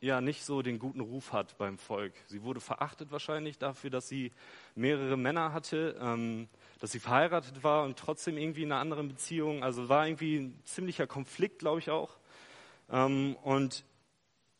ja 0.00 0.20
nicht 0.20 0.44
so 0.44 0.60
den 0.60 0.78
guten 0.78 1.00
Ruf 1.00 1.32
hat 1.32 1.56
beim 1.56 1.78
Volk. 1.78 2.12
Sie 2.26 2.42
wurde 2.42 2.60
verachtet 2.60 3.10
wahrscheinlich 3.10 3.58
dafür, 3.58 3.90
dass 3.90 4.08
sie 4.08 4.32
mehrere 4.74 5.16
Männer 5.16 5.52
hatte. 5.52 5.96
Ähm, 6.00 6.48
dass 6.80 6.92
sie 6.92 7.00
verheiratet 7.00 7.62
war 7.64 7.84
und 7.84 7.98
trotzdem 7.98 8.36
irgendwie 8.36 8.62
in 8.62 8.72
einer 8.72 8.80
anderen 8.80 9.08
Beziehung. 9.08 9.62
Also 9.62 9.88
war 9.88 10.06
irgendwie 10.06 10.36
ein 10.36 10.60
ziemlicher 10.64 11.06
Konflikt, 11.06 11.60
glaube 11.60 11.78
ich 11.78 11.90
auch. 11.90 12.16
Ähm, 12.90 13.36
und 13.42 13.84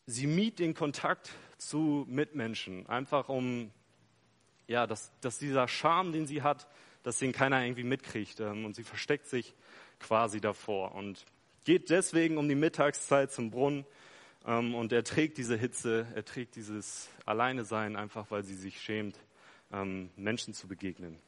sie 0.05 0.27
mied 0.27 0.59
den 0.59 0.73
Kontakt 0.73 1.31
zu 1.57 2.05
Mitmenschen, 2.07 2.87
einfach 2.87 3.29
um, 3.29 3.71
ja, 4.67 4.87
dass, 4.87 5.11
dass 5.21 5.37
dieser 5.37 5.67
Charme, 5.67 6.11
den 6.11 6.27
sie 6.27 6.41
hat, 6.41 6.67
dass 7.03 7.19
den 7.19 7.31
keiner 7.31 7.63
irgendwie 7.63 7.83
mitkriegt. 7.83 8.39
Ähm, 8.39 8.65
und 8.65 8.75
sie 8.75 8.83
versteckt 8.83 9.27
sich 9.27 9.53
quasi 9.99 10.41
davor 10.41 10.95
und 10.95 11.25
geht 11.65 11.89
deswegen 11.89 12.37
um 12.37 12.47
die 12.47 12.55
Mittagszeit 12.55 13.31
zum 13.31 13.51
Brunnen. 13.51 13.85
Ähm, 14.45 14.75
und 14.75 14.93
er 14.93 15.03
trägt 15.03 15.37
diese 15.37 15.57
Hitze, 15.57 16.07
er 16.15 16.25
trägt 16.25 16.55
dieses 16.55 17.09
Alleinesein 17.25 17.95
einfach, 17.95 18.31
weil 18.31 18.43
sie 18.43 18.55
sich 18.55 18.79
schämt, 18.81 19.17
Menschen 20.15 20.53
zu 20.53 20.65
begegnen. 20.65 21.19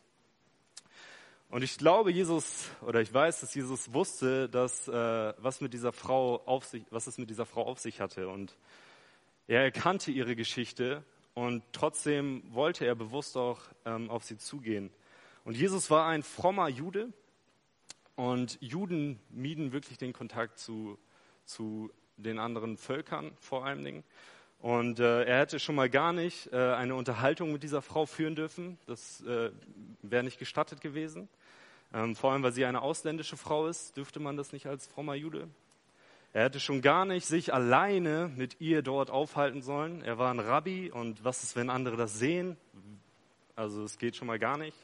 Und 1.51 1.63
ich 1.63 1.79
glaube, 1.79 2.11
Jesus, 2.11 2.69
oder 2.81 3.01
ich 3.01 3.11
weiß, 3.11 3.41
dass 3.41 3.55
Jesus 3.55 3.91
wusste, 3.91 4.47
dass, 4.47 4.87
äh, 4.87 5.33
was, 5.37 5.61
mit 5.61 5.73
dieser 5.73 5.91
Frau 5.91 6.43
auf 6.45 6.63
sich, 6.65 6.83
was 6.91 7.07
es 7.07 7.17
mit 7.17 7.31
dieser 7.31 7.47
Frau 7.47 7.65
auf 7.65 7.79
sich 7.79 8.01
hatte. 8.01 8.29
Und 8.29 8.55
er 9.47 9.63
erkannte 9.63 10.11
ihre 10.11 10.35
Geschichte 10.35 11.03
und 11.33 11.63
trotzdem 11.71 12.43
wollte 12.53 12.85
er 12.85 12.93
bewusst 12.93 13.35
auch 13.35 13.61
ähm, 13.83 14.11
auf 14.11 14.23
sie 14.23 14.37
zugehen. 14.37 14.91
Und 15.43 15.57
Jesus 15.57 15.89
war 15.89 16.05
ein 16.05 16.21
frommer 16.21 16.67
Jude 16.67 17.11
und 18.19 18.57
Juden 18.59 19.17
mieden 19.29 19.71
wirklich 19.71 19.97
den 19.97 20.11
Kontakt 20.11 20.59
zu, 20.59 20.99
zu 21.45 21.89
den 22.17 22.37
anderen 22.37 22.75
Völkern 22.75 23.31
vor 23.39 23.65
allen 23.65 23.81
Dingen. 23.85 24.03
Und 24.59 24.99
äh, 24.99 25.23
er 25.23 25.39
hätte 25.39 25.57
schon 25.57 25.75
mal 25.75 25.89
gar 25.89 26.11
nicht 26.11 26.51
äh, 26.51 26.57
eine 26.57 26.95
Unterhaltung 26.95 27.53
mit 27.53 27.63
dieser 27.63 27.81
Frau 27.81 28.05
führen 28.05 28.35
dürfen. 28.35 28.77
Das 28.87 29.21
äh, 29.21 29.51
wäre 30.01 30.25
nicht 30.25 30.37
gestattet 30.37 30.81
gewesen. 30.81 31.29
Ähm, 31.93 32.13
vor 32.13 32.33
allem, 32.33 32.43
weil 32.43 32.51
sie 32.51 32.65
eine 32.65 32.81
ausländische 32.81 33.37
Frau 33.37 33.67
ist, 33.67 33.95
dürfte 33.95 34.19
man 34.19 34.35
das 34.35 34.51
nicht 34.51 34.67
als 34.67 34.85
frommer 34.85 35.15
Jude. 35.15 35.47
Er 36.33 36.43
hätte 36.43 36.59
schon 36.59 36.81
gar 36.81 37.05
nicht 37.05 37.25
sich 37.25 37.53
alleine 37.53 38.29
mit 38.35 38.59
ihr 38.59 38.81
dort 38.81 39.11
aufhalten 39.11 39.61
sollen. 39.61 40.01
Er 40.01 40.17
war 40.17 40.29
ein 40.29 40.41
Rabbi 40.41 40.91
und 40.91 41.23
was 41.23 41.41
ist, 41.43 41.55
wenn 41.55 41.69
andere 41.69 41.95
das 41.95 42.19
sehen? 42.19 42.57
Also 43.55 43.81
es 43.81 43.97
geht 43.97 44.17
schon 44.17 44.27
mal 44.27 44.39
gar 44.39 44.57
nicht. 44.57 44.75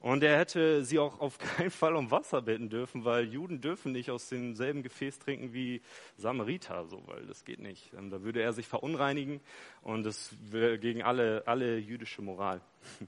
Und 0.00 0.22
er 0.22 0.38
hätte 0.38 0.82
sie 0.82 0.98
auch 0.98 1.20
auf 1.20 1.38
keinen 1.56 1.70
Fall 1.70 1.94
um 1.94 2.10
Wasser 2.10 2.40
bitten 2.42 2.70
dürfen, 2.70 3.04
weil 3.04 3.26
Juden 3.28 3.60
dürfen 3.60 3.92
nicht 3.92 4.10
aus 4.10 4.28
demselben 4.28 4.82
Gefäß 4.82 5.18
trinken 5.18 5.52
wie 5.52 5.82
Samariter, 6.16 6.86
so, 6.86 7.02
weil 7.06 7.26
das 7.26 7.44
geht 7.44 7.60
nicht. 7.60 7.92
Ähm, 7.92 8.10
da 8.10 8.22
würde 8.22 8.40
er 8.40 8.52
sich 8.54 8.66
verunreinigen 8.66 9.40
und 9.82 10.04
das 10.04 10.34
wäre 10.40 10.78
gegen 10.78 11.02
alle, 11.02 11.42
alle 11.46 11.76
jüdische 11.78 12.22
Moral. 12.22 12.62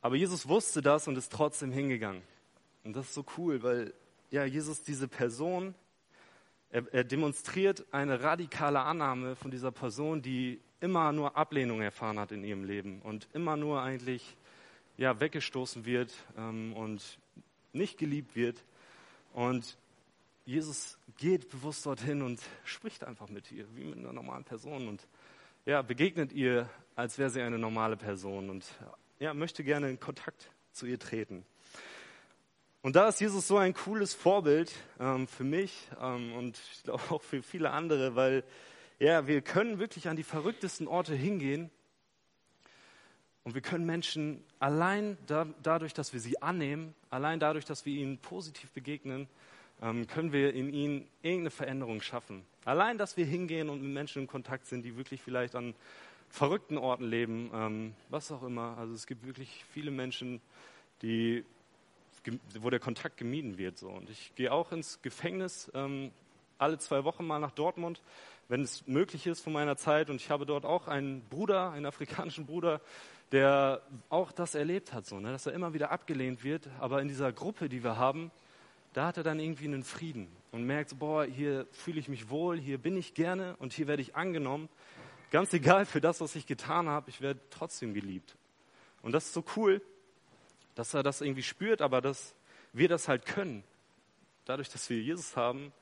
Aber 0.00 0.14
Jesus 0.14 0.46
wusste 0.46 0.82
das 0.82 1.08
und 1.08 1.18
ist 1.18 1.32
trotzdem 1.32 1.72
hingegangen. 1.72 2.22
Und 2.84 2.94
das 2.94 3.06
ist 3.06 3.14
so 3.14 3.24
cool, 3.36 3.64
weil 3.64 3.92
ja, 4.30 4.44
Jesus 4.44 4.84
diese 4.84 5.08
Person, 5.08 5.74
er, 6.70 6.84
er 6.92 7.02
demonstriert 7.02 7.84
eine 7.90 8.22
radikale 8.22 8.80
Annahme 8.80 9.34
von 9.34 9.50
dieser 9.50 9.72
Person, 9.72 10.22
die 10.22 10.60
immer 10.78 11.10
nur 11.10 11.36
Ablehnung 11.36 11.80
erfahren 11.80 12.20
hat 12.20 12.30
in 12.30 12.44
ihrem 12.44 12.62
Leben 12.62 13.02
und 13.02 13.26
immer 13.32 13.56
nur 13.56 13.82
eigentlich 13.82 14.36
ja, 14.96 15.20
weggestoßen 15.20 15.84
wird 15.84 16.12
ähm, 16.36 16.72
und 16.72 17.18
nicht 17.72 17.98
geliebt 17.98 18.36
wird. 18.36 18.64
Und 19.32 19.76
Jesus 20.44 20.98
geht 21.18 21.50
bewusst 21.50 21.84
dorthin 21.86 22.22
und 22.22 22.40
spricht 22.64 23.04
einfach 23.04 23.28
mit 23.28 23.50
ihr, 23.52 23.66
wie 23.76 23.84
mit 23.84 23.98
einer 23.98 24.12
normalen 24.12 24.44
Person 24.44 24.88
und 24.88 25.06
ja, 25.64 25.82
begegnet 25.82 26.32
ihr, 26.32 26.68
als 26.94 27.18
wäre 27.18 27.30
sie 27.30 27.42
eine 27.42 27.58
normale 27.58 27.96
Person 27.96 28.50
und 28.50 28.64
ja, 29.18 29.34
möchte 29.34 29.64
gerne 29.64 29.90
in 29.90 29.98
Kontakt 29.98 30.50
zu 30.72 30.86
ihr 30.86 30.98
treten. 30.98 31.44
Und 32.82 32.94
da 32.94 33.08
ist 33.08 33.20
Jesus 33.20 33.48
so 33.48 33.56
ein 33.56 33.74
cooles 33.74 34.14
Vorbild 34.14 34.72
ähm, 35.00 35.26
für 35.26 35.42
mich 35.42 35.88
ähm, 36.00 36.32
und 36.34 36.60
ich 36.72 36.84
glaube 36.84 37.02
auch 37.10 37.22
für 37.22 37.42
viele 37.42 37.70
andere, 37.70 38.14
weil 38.14 38.44
ja, 39.00 39.26
wir 39.26 39.42
können 39.42 39.78
wirklich 39.78 40.08
an 40.08 40.16
die 40.16 40.22
verrücktesten 40.22 40.86
Orte 40.86 41.14
hingehen 41.14 41.70
und 43.46 43.54
wir 43.54 43.62
können 43.62 43.86
Menschen 43.86 44.42
allein 44.58 45.16
da, 45.28 45.46
dadurch, 45.62 45.94
dass 45.94 46.12
wir 46.12 46.18
sie 46.18 46.42
annehmen, 46.42 46.96
allein 47.10 47.38
dadurch, 47.38 47.64
dass 47.64 47.86
wir 47.86 47.94
ihnen 47.94 48.18
positiv 48.18 48.72
begegnen, 48.72 49.28
ähm, 49.80 50.08
können 50.08 50.32
wir 50.32 50.52
in 50.52 50.68
ihnen 50.72 51.06
irgendeine 51.22 51.50
Veränderung 51.52 52.00
schaffen. 52.00 52.44
Allein, 52.64 52.98
dass 52.98 53.16
wir 53.16 53.24
hingehen 53.24 53.68
und 53.68 53.80
mit 53.80 53.92
Menschen 53.92 54.22
in 54.22 54.26
Kontakt 54.26 54.66
sind, 54.66 54.82
die 54.82 54.96
wirklich 54.96 55.22
vielleicht 55.22 55.54
an 55.54 55.76
verrückten 56.28 56.76
Orten 56.76 57.04
leben, 57.04 57.52
ähm, 57.54 57.94
was 58.08 58.32
auch 58.32 58.42
immer. 58.42 58.76
Also 58.78 58.94
es 58.94 59.06
gibt 59.06 59.24
wirklich 59.24 59.64
viele 59.70 59.92
Menschen, 59.92 60.40
die, 61.02 61.44
wo 62.58 62.68
der 62.68 62.80
Kontakt 62.80 63.16
gemieden 63.16 63.58
wird. 63.58 63.78
So. 63.78 63.90
Und 63.90 64.10
ich 64.10 64.34
gehe 64.34 64.50
auch 64.50 64.72
ins 64.72 65.00
Gefängnis 65.02 65.70
ähm, 65.72 66.10
alle 66.58 66.78
zwei 66.78 67.04
Wochen 67.04 67.24
mal 67.24 67.38
nach 67.38 67.52
Dortmund, 67.52 68.02
wenn 68.48 68.62
es 68.62 68.86
möglich 68.86 69.26
ist 69.26 69.40
von 69.40 69.52
meiner 69.52 69.76
Zeit. 69.76 70.10
Und 70.10 70.16
ich 70.16 70.30
habe 70.30 70.46
dort 70.46 70.64
auch 70.64 70.88
einen 70.88 71.22
Bruder, 71.22 71.70
einen 71.70 71.86
afrikanischen 71.86 72.46
Bruder, 72.46 72.80
der 73.32 73.82
auch 74.08 74.32
das 74.32 74.54
erlebt 74.54 74.92
hat, 74.92 75.06
so, 75.06 75.18
ne? 75.18 75.32
dass 75.32 75.46
er 75.46 75.52
immer 75.52 75.74
wieder 75.74 75.90
abgelehnt 75.90 76.44
wird. 76.44 76.68
Aber 76.78 77.02
in 77.02 77.08
dieser 77.08 77.32
Gruppe, 77.32 77.68
die 77.68 77.82
wir 77.82 77.96
haben, 77.96 78.30
da 78.92 79.06
hat 79.06 79.16
er 79.16 79.24
dann 79.24 79.40
irgendwie 79.40 79.66
einen 79.66 79.84
Frieden 79.84 80.28
und 80.52 80.64
merkt, 80.64 80.98
boah, 80.98 81.24
hier 81.24 81.66
fühle 81.72 82.00
ich 82.00 82.08
mich 82.08 82.30
wohl, 82.30 82.58
hier 82.58 82.78
bin 82.78 82.96
ich 82.96 83.14
gerne 83.14 83.56
und 83.58 83.72
hier 83.72 83.88
werde 83.88 84.00
ich 84.00 84.14
angenommen. 84.14 84.68
Ganz 85.30 85.52
egal 85.52 85.84
für 85.84 86.00
das, 86.00 86.20
was 86.20 86.36
ich 86.36 86.46
getan 86.46 86.88
habe, 86.88 87.10
ich 87.10 87.20
werde 87.20 87.40
trotzdem 87.50 87.92
geliebt. 87.92 88.36
Und 89.02 89.12
das 89.12 89.26
ist 89.26 89.34
so 89.34 89.44
cool, 89.56 89.82
dass 90.76 90.94
er 90.94 91.02
das 91.02 91.20
irgendwie 91.20 91.42
spürt, 91.42 91.82
aber 91.82 92.00
dass 92.00 92.34
wir 92.72 92.88
das 92.88 93.08
halt 93.08 93.26
können. 93.26 93.64
Dadurch, 94.44 94.68
dass 94.68 94.88
wir 94.88 95.00
Jesus 95.00 95.36
haben, 95.36 95.72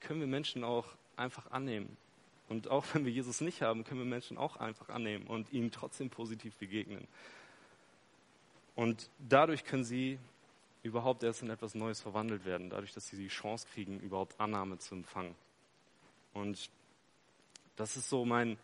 können 0.00 0.20
wir 0.20 0.26
Menschen 0.26 0.64
auch 0.64 0.86
einfach 1.18 1.50
annehmen. 1.50 1.96
Und 2.48 2.68
auch 2.68 2.84
wenn 2.92 3.04
wir 3.04 3.12
Jesus 3.12 3.40
nicht 3.40 3.62
haben, 3.62 3.84
können 3.84 4.00
wir 4.00 4.06
Menschen 4.06 4.38
auch 4.38 4.56
einfach 4.56 4.88
annehmen 4.88 5.26
und 5.26 5.52
ihnen 5.52 5.70
trotzdem 5.70 6.10
positiv 6.10 6.54
begegnen. 6.56 7.06
Und 8.74 9.10
dadurch 9.18 9.64
können 9.64 9.84
sie 9.84 10.18
überhaupt 10.82 11.22
erst 11.22 11.42
in 11.42 11.50
etwas 11.50 11.74
Neues 11.74 12.00
verwandelt 12.00 12.44
werden, 12.44 12.70
dadurch, 12.70 12.92
dass 12.92 13.08
sie 13.08 13.16
die 13.16 13.28
Chance 13.28 13.66
kriegen, 13.74 14.00
überhaupt 14.00 14.40
Annahme 14.40 14.78
zu 14.78 14.94
empfangen. 14.94 15.34
Und 16.32 16.70
das 17.76 17.96
ist 17.96 18.08
so 18.08 18.24
mein 18.24 18.56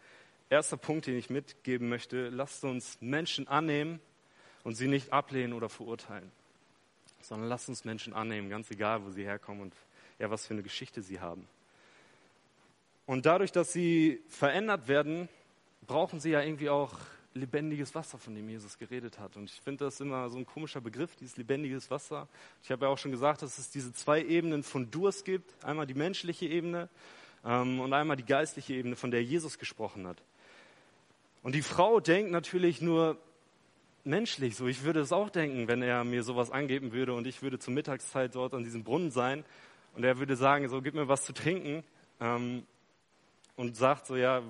erster 0.49 0.77
Punkt, 0.77 1.07
den 1.07 1.19
ich 1.19 1.31
mitgeben 1.31 1.89
möchte. 1.89 2.29
Lasst 2.29 2.65
uns 2.65 2.99
Menschen 3.01 3.49
annehmen, 3.49 4.01
und 4.65 4.75
sie 4.75 4.89
nicht 4.89 5.13
ablehnen 5.13 5.53
oder 5.53 5.69
verurteilen, 5.69 6.33
sondern 7.21 7.49
lasst 7.49 7.69
uns 7.69 7.85
Menschen 7.85 8.13
annehmen, 8.13 8.49
ganz 8.49 8.71
egal, 8.71 9.05
wo 9.05 9.11
sie 9.11 9.23
herkommen 9.23 9.63
und 9.63 9.75
ja, 10.19 10.31
was 10.31 10.47
für 10.47 10.55
eine 10.55 10.63
Geschichte 10.63 11.03
sie 11.03 11.21
haben. 11.21 11.47
Und 13.07 13.27
dadurch, 13.27 13.53
dass 13.53 13.73
sie 13.73 14.23
verändert 14.29 14.89
werden, 14.89 15.29
brauchen 15.87 16.21
sie 16.21 16.31
ja 16.31 16.41
irgendwie 16.41 16.71
auch 16.71 16.93
lebendiges 17.35 17.95
Wasser, 17.95 18.17
von 18.17 18.35
dem 18.35 18.49
Jesus 18.49 18.79
geredet 18.79 19.19
hat. 19.19 19.37
Und 19.37 19.51
ich 19.51 19.61
finde 19.61 19.85
das 19.85 20.01
immer 20.01 20.29
so 20.31 20.39
ein 20.39 20.47
komischer 20.47 20.81
Begriff, 20.81 21.17
dieses 21.17 21.37
lebendiges 21.37 21.91
Wasser. 21.91 22.29
Ich 22.63 22.71
habe 22.71 22.87
ja 22.87 22.93
auch 22.93 22.99
schon 22.99 23.11
gesagt, 23.11 23.43
dass 23.43 23.59
es 23.59 23.71
diese 23.71 23.93
zwei 23.93 24.23
Ebenen 24.23 24.63
von 24.63 24.91
Durst 24.91 25.25
gibt. 25.25 25.53
Einmal 25.65 25.87
die 25.87 25.95
menschliche 25.95 26.47
Ebene 26.47 26.89
ähm, 27.45 27.81
und 27.81 27.93
einmal 27.93 28.17
die 28.17 28.25
geistliche 28.25 28.75
Ebene, 28.75 28.97
von 28.97 29.11
der 29.11 29.23
Jesus 29.23 29.59
gesprochen 29.59 30.07
hat. 30.07 30.23
Und 31.43 31.55
die 31.55 31.63
Frau 31.63 32.01
denkt 32.01 32.31
natürlich 32.31 32.81
nur 32.81 33.19
menschlich 34.05 34.57
so. 34.57 34.67
Ich 34.67 34.85
würde 34.85 35.01
es 35.01 35.13
auch 35.13 35.29
denken, 35.29 35.67
wenn 35.67 35.83
er 35.83 36.05
mir 36.05 36.23
sowas 36.23 36.51
angeben 36.51 36.93
würde 36.93 37.15
und 37.15 37.27
ich 37.27 37.43
würde 37.43 37.59
zur 37.59 37.75
Mittagszeit 37.75 38.35
dort 38.35 38.55
an 38.55 38.63
diesem 38.63 38.85
Brunnen 38.85 39.11
sein 39.11 39.45
und 39.95 40.05
er 40.05 40.19
würde 40.19 40.37
sagen, 40.37 40.69
so, 40.69 40.81
gib 40.81 40.95
mir 40.95 41.09
was 41.09 41.25
zu 41.25 41.33
trinken. 41.33 41.85
Ähm, 42.21 42.65
und 43.57 43.77
sagt 43.77 44.07
so, 44.07 44.17
ja, 44.17 44.43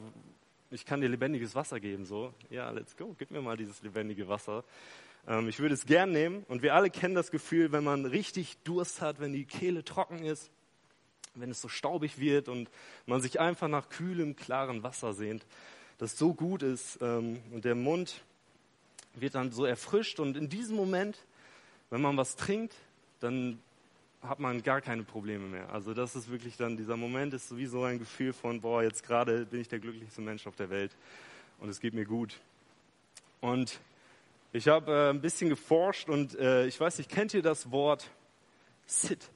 ich 0.71 0.85
kann 0.85 1.01
dir 1.01 1.09
lebendiges 1.09 1.55
Wasser 1.55 1.81
geben, 1.81 2.05
so, 2.05 2.33
ja, 2.51 2.71
let's 2.71 2.97
go, 2.97 3.15
gib 3.19 3.31
mir 3.31 3.41
mal 3.41 3.57
dieses 3.57 3.83
lebendige 3.83 4.29
Wasser. 4.29 4.65
Ähm, 5.27 5.49
ich 5.49 5.61
würde 5.61 5.75
es 5.75 5.87
gern 5.87 6.11
nehmen. 6.11 6.45
Und 6.49 6.63
wir 6.63 6.75
alle 6.75 6.91
kennen 6.91 7.15
das 7.15 7.31
Gefühl, 7.31 7.73
wenn 7.73 7.85
man 7.85 8.07
richtig 8.07 8.57
Durst 8.65 9.01
hat, 9.01 9.21
wenn 9.21 9.33
die 9.33 9.45
Kehle 9.45 9.85
trocken 9.85 10.25
ist, 10.25 10.51
wenn 11.35 11.51
es 11.51 11.61
so 11.61 11.69
staubig 11.69 12.19
wird 12.19 12.49
und 12.49 12.71
man 13.07 13.21
sich 13.21 13.41
einfach 13.41 13.69
nach 13.69 13.89
kühlem, 13.89 14.37
klaren 14.37 14.83
Wasser 14.83 15.13
sehnt 15.13 15.45
das 15.99 16.19
so 16.19 16.35
gut 16.35 16.63
ist 16.63 16.99
ähm, 17.01 17.41
und 17.53 17.65
der 17.65 17.75
Mund 17.75 18.23
wird 19.15 19.35
dann 19.35 19.53
so 19.53 19.65
erfrischt. 19.65 20.21
Und 20.21 20.37
in 20.37 20.49
diesem 20.49 20.77
Moment, 20.77 21.19
wenn 21.91 22.03
man 22.03 22.17
was 22.17 22.37
trinkt, 22.37 22.75
dann 23.21 23.61
hat 24.29 24.41
man 24.41 24.63
gar 24.63 24.81
keine 24.81 25.03
Probleme 25.03 25.47
mehr. 25.47 25.73
Also 25.73 25.95
das 25.95 26.17
ist 26.17 26.31
wirklich 26.31 26.57
dann, 26.57 26.77
dieser 26.77 26.97
Moment 26.97 27.35
ist 27.35 27.49
sowieso 27.49 27.85
ein 27.85 27.99
Gefühl 27.99 28.33
von, 28.33 28.61
boah, 28.61 28.83
jetzt 28.83 29.07
gerade 29.07 29.47
bin 29.47 29.61
ich 29.61 29.69
der 29.69 29.79
glücklichste 29.79 30.21
Mensch 30.21 30.47
auf 30.47 30.57
der 30.57 30.71
Welt 30.71 30.97
und 31.59 31.69
es 31.69 31.81
geht 31.81 31.95
mir 31.95 32.05
gut. 32.05 32.41
Und 33.41 33.81
ich 34.53 34.69
habe 34.69 34.93
äh, 34.93 35.11
ein 35.11 35.21
bisschen 35.21 35.51
geforscht 35.51 36.09
und 36.09 36.39
äh, 36.39 36.67
ich 36.67 36.81
weiß 36.81 36.99
nicht, 36.99 37.11
kennt 37.11 37.35
ihr 37.35 37.43
das 37.43 37.71
Wort 37.71 38.09
Sit? 38.87 39.31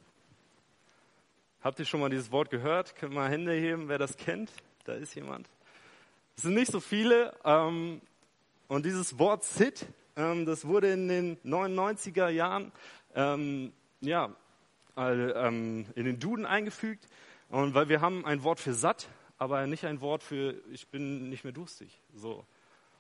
Habt 1.62 1.78
ihr 1.80 1.85
schon 1.85 2.00
mal 2.00 2.09
dieses 2.09 2.30
Wort 2.30 2.50
gehört? 2.50 2.97
Könnt 2.97 3.12
mal 3.12 3.28
Hände 3.28 3.52
heben, 3.52 3.88
wer 3.88 3.99
das 3.99 4.16
kennt? 4.16 4.50
Da 4.85 4.95
ist 4.95 5.14
jemand. 5.14 5.49
Es 6.37 6.42
sind 6.42 6.54
nicht 6.54 6.71
so 6.71 6.80
viele. 6.80 7.35
Ähm, 7.45 8.00
und 8.68 8.87
dieses 8.87 9.18
Wort 9.18 9.45
Sit, 9.45 9.87
ähm, 10.16 10.47
das 10.47 10.66
wurde 10.66 10.92
in 10.92 11.09
den 11.09 11.37
99er 11.45 12.28
Jahren 12.28 12.73
ähm, 13.14 13.73
ja, 14.00 14.35
in 14.99 16.05
den 16.05 16.19
Duden 16.19 16.47
eingefügt. 16.47 17.07
Und 17.49 17.75
weil 17.75 17.88
wir 17.88 18.00
haben 18.00 18.25
ein 18.26 18.43
Wort 18.43 18.61
für 18.61 18.75
satt, 18.75 19.09
aber 19.38 19.67
nicht 19.67 19.85
ein 19.85 20.00
Wort 20.00 20.23
für 20.23 20.55
ich 20.73 20.88
bin 20.88 21.31
nicht 21.31 21.45
mehr 21.45 21.52
durstig. 21.52 22.00
So. 22.14 22.45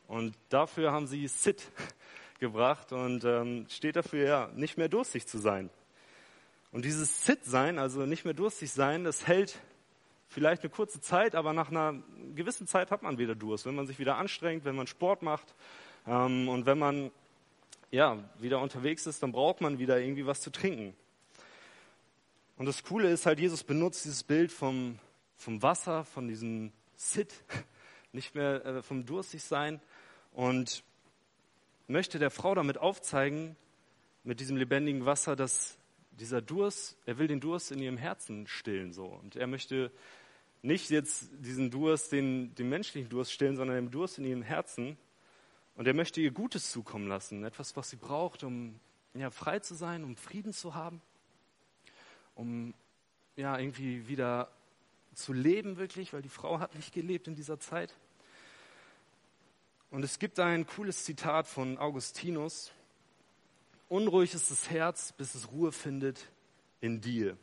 Und 0.06 0.34
dafür 0.48 0.92
haben 0.92 1.06
sie 1.06 1.26
Sit 1.26 1.70
gebracht 2.38 2.92
und 2.92 3.24
ähm, 3.24 3.66
steht 3.68 3.96
dafür 3.96 4.26
ja, 4.26 4.50
nicht 4.54 4.78
mehr 4.78 4.88
durstig 4.88 5.26
zu 5.26 5.38
sein. 5.38 5.70
Und 6.70 6.84
dieses 6.84 7.24
Sit-Sein, 7.24 7.78
also 7.78 8.06
nicht 8.06 8.24
mehr 8.24 8.34
durstig 8.34 8.70
sein, 8.70 9.04
das 9.04 9.26
hält 9.26 9.58
vielleicht 10.28 10.62
eine 10.62 10.70
kurze 10.70 11.00
Zeit, 11.00 11.34
aber 11.34 11.52
nach 11.52 11.70
einer 11.70 11.94
gewissen 12.34 12.66
Zeit 12.66 12.90
hat 12.90 13.02
man 13.02 13.18
wieder 13.18 13.34
Durst, 13.34 13.64
wenn 13.66 13.74
man 13.74 13.86
sich 13.86 13.98
wieder 13.98 14.16
anstrengt, 14.16 14.64
wenn 14.64 14.76
man 14.76 14.86
Sport 14.86 15.22
macht 15.22 15.54
ähm, 16.06 16.48
und 16.48 16.66
wenn 16.66 16.78
man 16.78 17.10
ja, 17.90 18.18
wieder 18.38 18.60
unterwegs 18.60 19.06
ist, 19.06 19.22
dann 19.22 19.32
braucht 19.32 19.60
man 19.62 19.78
wieder 19.78 19.98
irgendwie 19.98 20.26
was 20.26 20.40
zu 20.40 20.50
trinken. 20.50 20.94
Und 22.58 22.66
das 22.66 22.82
Coole 22.82 23.08
ist 23.08 23.24
halt, 23.24 23.38
Jesus 23.38 23.62
benutzt 23.62 24.04
dieses 24.04 24.24
Bild 24.24 24.50
vom, 24.50 24.98
vom 25.36 25.62
Wasser, 25.62 26.04
von 26.04 26.26
diesem 26.26 26.72
Sit, 26.96 27.32
nicht 28.12 28.34
mehr 28.34 28.66
äh, 28.66 28.82
vom 28.82 29.06
durstig 29.06 29.44
sein 29.44 29.80
und 30.32 30.82
möchte 31.86 32.18
der 32.18 32.30
Frau 32.30 32.56
damit 32.56 32.76
aufzeigen, 32.76 33.54
mit 34.24 34.40
diesem 34.40 34.56
lebendigen 34.56 35.06
Wasser, 35.06 35.36
dass 35.36 35.78
dieser 36.10 36.42
Durst, 36.42 36.98
er 37.06 37.18
will 37.18 37.28
den 37.28 37.38
Durst 37.38 37.70
in 37.70 37.78
ihrem 37.78 37.96
Herzen 37.96 38.48
stillen 38.48 38.92
so 38.92 39.06
und 39.06 39.36
er 39.36 39.46
möchte 39.46 39.92
nicht 40.60 40.90
jetzt 40.90 41.30
diesen 41.38 41.70
Durst, 41.70 42.10
den, 42.10 42.56
den 42.56 42.68
menschlichen 42.68 43.08
Durst 43.08 43.32
stillen, 43.32 43.54
sondern 43.54 43.76
den 43.76 43.90
Durst 43.92 44.18
in 44.18 44.24
ihrem 44.24 44.42
Herzen. 44.42 44.98
Und 45.76 45.86
er 45.86 45.94
möchte 45.94 46.20
ihr 46.20 46.32
Gutes 46.32 46.72
zukommen 46.72 47.06
lassen, 47.06 47.44
etwas, 47.44 47.76
was 47.76 47.90
sie 47.90 47.96
braucht, 47.96 48.42
um 48.42 48.80
ja, 49.14 49.30
frei 49.30 49.60
zu 49.60 49.76
sein, 49.76 50.02
um 50.02 50.16
Frieden 50.16 50.52
zu 50.52 50.74
haben, 50.74 51.00
um 52.38 52.72
ja, 53.36 53.58
irgendwie 53.58 54.06
wieder 54.08 54.48
zu 55.12 55.32
leben 55.32 55.76
wirklich, 55.76 56.12
weil 56.12 56.22
die 56.22 56.28
Frau 56.28 56.60
hat 56.60 56.74
nicht 56.76 56.94
gelebt 56.94 57.26
in 57.26 57.34
dieser 57.34 57.58
Zeit. 57.58 57.92
Und 59.90 60.04
es 60.04 60.18
gibt 60.18 60.38
ein 60.38 60.64
cooles 60.66 61.04
Zitat 61.04 61.48
von 61.48 61.78
Augustinus. 61.78 62.70
Unruhig 63.88 64.34
ist 64.34 64.50
das 64.50 64.70
Herz, 64.70 65.12
bis 65.12 65.34
es 65.34 65.50
Ruhe 65.50 65.72
findet 65.72 66.28
in 66.80 67.00
dir. 67.00 67.36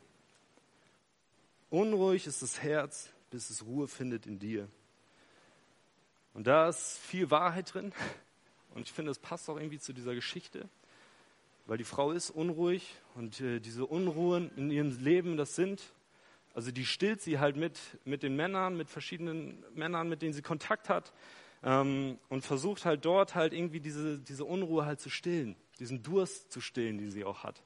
Unruhig 1.68 2.26
ist 2.26 2.40
das 2.40 2.62
Herz, 2.62 3.10
bis 3.30 3.50
es 3.50 3.64
Ruhe 3.66 3.88
findet 3.88 4.26
in 4.26 4.38
dir. 4.38 4.68
Und 6.32 6.46
da 6.46 6.68
ist 6.68 6.98
viel 6.98 7.30
Wahrheit 7.30 7.74
drin. 7.74 7.92
Und 8.74 8.82
ich 8.82 8.92
finde, 8.92 9.10
es 9.10 9.18
passt 9.18 9.50
auch 9.50 9.56
irgendwie 9.56 9.80
zu 9.80 9.92
dieser 9.92 10.14
Geschichte, 10.14 10.68
weil 11.66 11.78
die 11.78 11.84
Frau 11.84 12.12
ist 12.12 12.30
unruhig 12.30 12.94
und 13.14 13.40
äh, 13.40 13.60
diese 13.60 13.86
Unruhen 13.86 14.50
in 14.56 14.70
ihrem 14.70 14.96
Leben, 15.00 15.36
das 15.36 15.56
sind, 15.56 15.82
also 16.54 16.70
die 16.70 16.86
stillt 16.86 17.20
sie 17.20 17.38
halt 17.38 17.56
mit, 17.56 17.78
mit 18.04 18.22
den 18.22 18.36
Männern, 18.36 18.76
mit 18.76 18.88
verschiedenen 18.88 19.64
Männern, 19.74 20.08
mit 20.08 20.22
denen 20.22 20.32
sie 20.32 20.42
Kontakt 20.42 20.88
hat 20.88 21.12
ähm, 21.62 22.18
und 22.28 22.44
versucht 22.44 22.84
halt 22.84 23.04
dort 23.04 23.34
halt 23.34 23.52
irgendwie 23.52 23.80
diese, 23.80 24.18
diese 24.18 24.44
Unruhe 24.44 24.86
halt 24.86 25.00
zu 25.00 25.10
stillen, 25.10 25.56
diesen 25.78 26.02
Durst 26.02 26.52
zu 26.52 26.60
stillen, 26.60 26.98
den 26.98 27.10
sie 27.10 27.24
auch 27.24 27.42
hat. 27.42 27.62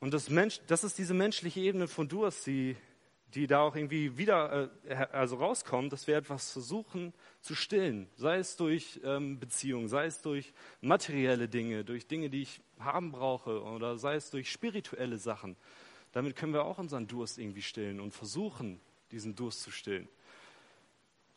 Und 0.00 0.12
das, 0.12 0.30
Mensch, 0.30 0.60
das 0.66 0.84
ist 0.84 0.98
diese 0.98 1.14
menschliche 1.14 1.60
Ebene 1.60 1.88
von 1.88 2.08
Durst, 2.08 2.46
die, 2.46 2.76
die 3.34 3.46
da 3.46 3.60
auch 3.60 3.76
irgendwie 3.76 4.16
wieder 4.16 4.70
äh, 4.84 4.94
also 5.12 5.36
rauskommt, 5.36 5.92
dass 5.92 6.06
wir 6.06 6.16
etwas 6.16 6.52
versuchen 6.52 7.12
zu 7.40 7.54
stillen. 7.54 8.08
Sei 8.16 8.38
es 8.38 8.56
durch 8.56 9.00
ähm, 9.04 9.38
Beziehungen, 9.38 9.88
sei 9.88 10.06
es 10.06 10.22
durch 10.22 10.52
materielle 10.80 11.48
Dinge, 11.48 11.84
durch 11.84 12.06
Dinge, 12.06 12.30
die 12.30 12.42
ich 12.42 12.60
haben 12.78 13.12
brauche, 13.12 13.62
oder 13.62 13.98
sei 13.98 14.14
es 14.14 14.30
durch 14.30 14.50
spirituelle 14.50 15.18
Sachen. 15.18 15.56
Damit 16.12 16.36
können 16.36 16.54
wir 16.54 16.64
auch 16.64 16.78
unseren 16.78 17.06
Durst 17.06 17.38
irgendwie 17.38 17.62
stillen 17.62 18.00
und 18.00 18.12
versuchen, 18.12 18.80
diesen 19.10 19.34
Durst 19.34 19.62
zu 19.62 19.70
stillen. 19.70 20.08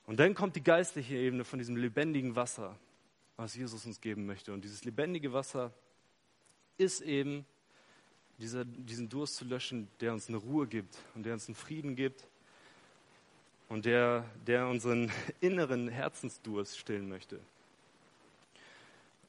Und 0.05 0.19
dann 0.19 0.33
kommt 0.33 0.55
die 0.55 0.63
geistliche 0.63 1.15
Ebene 1.15 1.43
von 1.43 1.59
diesem 1.59 1.75
lebendigen 1.75 2.35
Wasser, 2.35 2.79
was 3.35 3.55
Jesus 3.55 3.85
uns 3.85 4.01
geben 4.01 4.25
möchte. 4.25 4.53
Und 4.53 4.63
dieses 4.63 4.85
lebendige 4.85 5.33
Wasser 5.33 5.73
ist 6.77 7.01
eben 7.01 7.45
dieser, 8.39 8.65
diesen 8.65 9.09
Durst 9.09 9.35
zu 9.35 9.45
löschen, 9.45 9.87
der 9.99 10.13
uns 10.13 10.29
eine 10.29 10.37
Ruhe 10.37 10.67
gibt 10.67 10.97
und 11.15 11.23
der 11.23 11.33
uns 11.33 11.47
einen 11.47 11.55
Frieden 11.55 11.95
gibt 11.95 12.27
und 13.67 13.85
der, 13.85 14.25
der 14.47 14.67
unseren 14.67 15.11
inneren 15.41 15.87
Herzensdurst 15.87 16.77
stillen 16.77 17.09
möchte. 17.09 17.39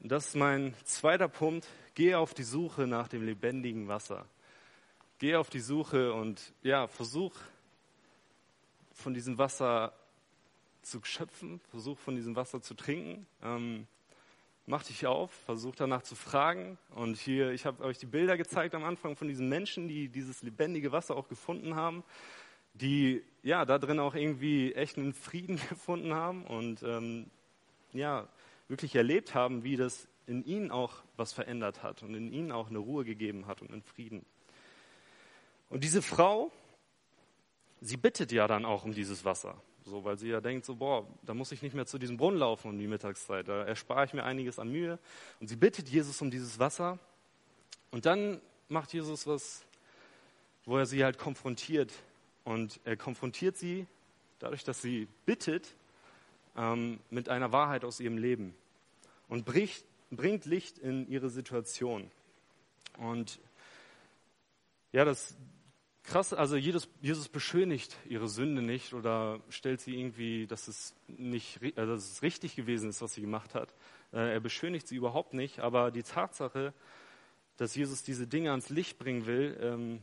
Das 0.01 0.29
ist 0.29 0.37
mein 0.37 0.75
zweiter 0.85 1.29
Punkt. 1.29 1.69
Gehe 1.95 2.19
auf 2.19 2.33
die 2.33 2.43
Suche 2.43 2.87
nach 2.87 3.09
dem 3.09 3.23
lebendigen 3.23 3.89
Wasser. 3.89 4.25
Gehe 5.19 5.39
auf 5.39 5.51
die 5.51 5.61
Suche 5.61 6.15
und 6.15 6.55
ja, 6.63 6.87
versuch 6.87 7.35
von 8.95 9.13
diesem 9.13 9.37
Wasser 9.37 9.93
zu 10.83 11.05
schöpfen, 11.05 11.61
versuch 11.71 11.99
von 11.99 12.17
diesem 12.17 12.37
Wasser 12.37 12.63
zu 12.63 12.75
trinken. 12.75 13.27
Ähm, 13.43 13.87
mach 14.71 14.85
dich 14.85 15.05
auf, 15.05 15.33
versuch 15.33 15.75
danach 15.75 16.03
zu 16.03 16.15
fragen. 16.15 16.79
Und 16.95 17.19
hier, 17.19 17.51
ich 17.51 17.67
habe 17.67 17.83
euch 17.83 17.99
die 17.99 18.07
Bilder 18.07 18.37
gezeigt 18.37 18.75
am 18.77 18.85
Anfang 18.85 19.17
von 19.17 19.27
diesen 19.27 19.49
Menschen, 19.49 19.89
die 19.89 20.09
dieses 20.09 20.43
lebendige 20.43 20.93
Wasser 20.93 21.17
auch 21.17 21.29
gefunden 21.29 21.75
haben, 21.75 22.05
die 22.75 23.25
ja 23.43 23.65
da 23.65 23.79
drin 23.79 23.99
auch 23.99 24.15
irgendwie 24.15 24.73
echt 24.75 24.97
einen 24.97 25.13
Frieden 25.13 25.57
gefunden 25.69 26.15
haben 26.15 26.47
und 26.47 26.85
ähm, 26.85 27.27
ja 27.93 28.29
wirklich 28.69 28.95
erlebt 28.95 29.35
haben, 29.35 29.65
wie 29.65 29.77
das 29.77 30.07
in 30.29 30.45
ihnen 30.45 30.71
auch 30.71 31.03
was 31.17 31.33
verändert 31.33 31.83
hat 31.83 32.05
und 32.05 32.15
in 32.15 32.33
ihnen 32.33 32.53
auch 32.53 32.69
eine 32.69 32.79
Ruhe 32.79 33.05
gegeben 33.05 33.49
hat 33.49 33.63
und 33.63 33.73
einen 33.73 33.83
Frieden. 33.83 34.25
Und 35.69 35.83
diese 35.83 36.01
Frau, 36.01 36.53
sie 37.81 37.97
bittet 37.97 38.31
ja 38.31 38.47
dann 38.47 38.65
auch 38.65 38.85
um 38.85 38.95
dieses 38.95 39.25
Wasser. 39.25 39.61
So, 39.91 40.05
weil 40.05 40.17
sie 40.17 40.29
ja 40.29 40.41
denkt, 40.41 40.65
so, 40.65 40.77
boah, 40.77 41.05
da 41.23 41.35
muss 41.35 41.51
ich 41.51 41.63
nicht 41.63 41.75
mehr 41.75 41.85
zu 41.85 41.99
diesem 41.99 42.17
Brunnen 42.17 42.39
laufen 42.39 42.69
um 42.69 42.79
die 42.79 42.87
Mittagszeit. 42.87 43.49
Da 43.49 43.65
erspare 43.65 44.05
ich 44.05 44.15
mir 44.15 44.23
einiges 44.23 44.61
an 44.61 44.71
Mühe. 44.71 45.01
Und 45.41 45.49
sie 45.49 45.57
bittet 45.57 45.89
Jesus 45.89 46.23
um 46.23 46.31
dieses 46.31 46.61
Wasser. 46.61 47.01
Und 47.91 48.07
dann 48.07 48.41
macht 48.69 48.93
Jesus 48.93 49.27
was, 49.27 49.65
wo 50.65 50.79
er 50.79 50.87
sie 50.87 51.03
halt 51.03 51.19
konfrontiert. 51.19 51.93
Und 52.45 52.79
er 52.85 52.97
konfrontiert 52.97 53.57
sie 53.57 53.87
dadurch, 54.39 54.63
dass 54.63 54.81
sie 54.81 55.09
bittet, 55.27 55.75
ähm, 56.57 57.01
mit 57.11 57.29
einer 57.29 57.51
Wahrheit 57.51 57.85
aus 57.85 57.99
ihrem 57.99 58.17
Leben. 58.17 58.55
Und 59.29 59.45
bricht 59.45 59.85
bringt 60.13 60.45
Licht 60.45 60.79
in 60.79 61.09
ihre 61.09 61.31
Situation. 61.31 62.11
Und 62.99 63.41
ja, 64.93 65.05
das 65.05 65.37
krass, 66.11 66.33
also 66.33 66.57
Jesus, 66.57 66.89
Jesus 67.01 67.29
beschönigt 67.29 67.97
ihre 68.09 68.29
Sünde 68.29 68.63
nicht 68.63 68.95
oder 68.95 69.39
stellt 69.49 69.81
sie 69.81 69.97
irgendwie, 69.97 70.49
dass 70.49 70.67
es 70.67 70.95
nicht, 71.07 71.61
also 71.77 71.95
dass 71.95 72.11
es 72.11 72.23
richtig 72.23 72.57
gewesen 72.57 72.91
ist, 72.91 73.01
was 73.01 73.15
sie 73.15 73.21
gemacht 73.21 73.55
hat. 73.55 73.73
Äh, 74.13 74.33
er 74.33 74.41
beschönigt 74.41 74.89
sie 74.89 74.97
überhaupt 74.97 75.35
nicht, 75.35 75.61
aber 75.61 75.93
die 75.93 76.03
Tatsache, 76.03 76.75
dass 77.59 77.77
Jesus 77.77 78.03
diese 78.03 78.27
Dinge 78.27 78.51
ans 78.51 78.71
Licht 78.71 78.99
bringen 78.99 79.27
will, 79.27 79.57
ähm, 79.63 80.03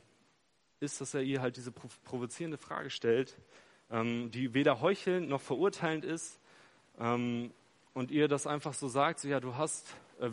ist, 0.79 1.01
dass 1.01 1.13
er 1.13 1.23
ihr 1.23 1.41
halt 1.41 1.57
diese 1.57 1.71
provozierende 1.71 2.57
Frage 2.57 2.89
stellt, 2.89 3.37
ähm, 3.91 4.31
die 4.31 4.53
weder 4.53 4.79
heuchelnd 4.79 5.27
noch 5.27 5.41
verurteilend 5.41 6.05
ist 6.05 6.39
ähm, 6.99 7.51
und 7.93 8.11
ihr 8.11 8.29
das 8.29 8.47
einfach 8.47 8.73
so 8.73 8.87
sagt, 8.87 9.19
so 9.19 9.27
ja, 9.27 9.41
du 9.41 9.55
hast, 9.55 9.93
äh, 10.21 10.29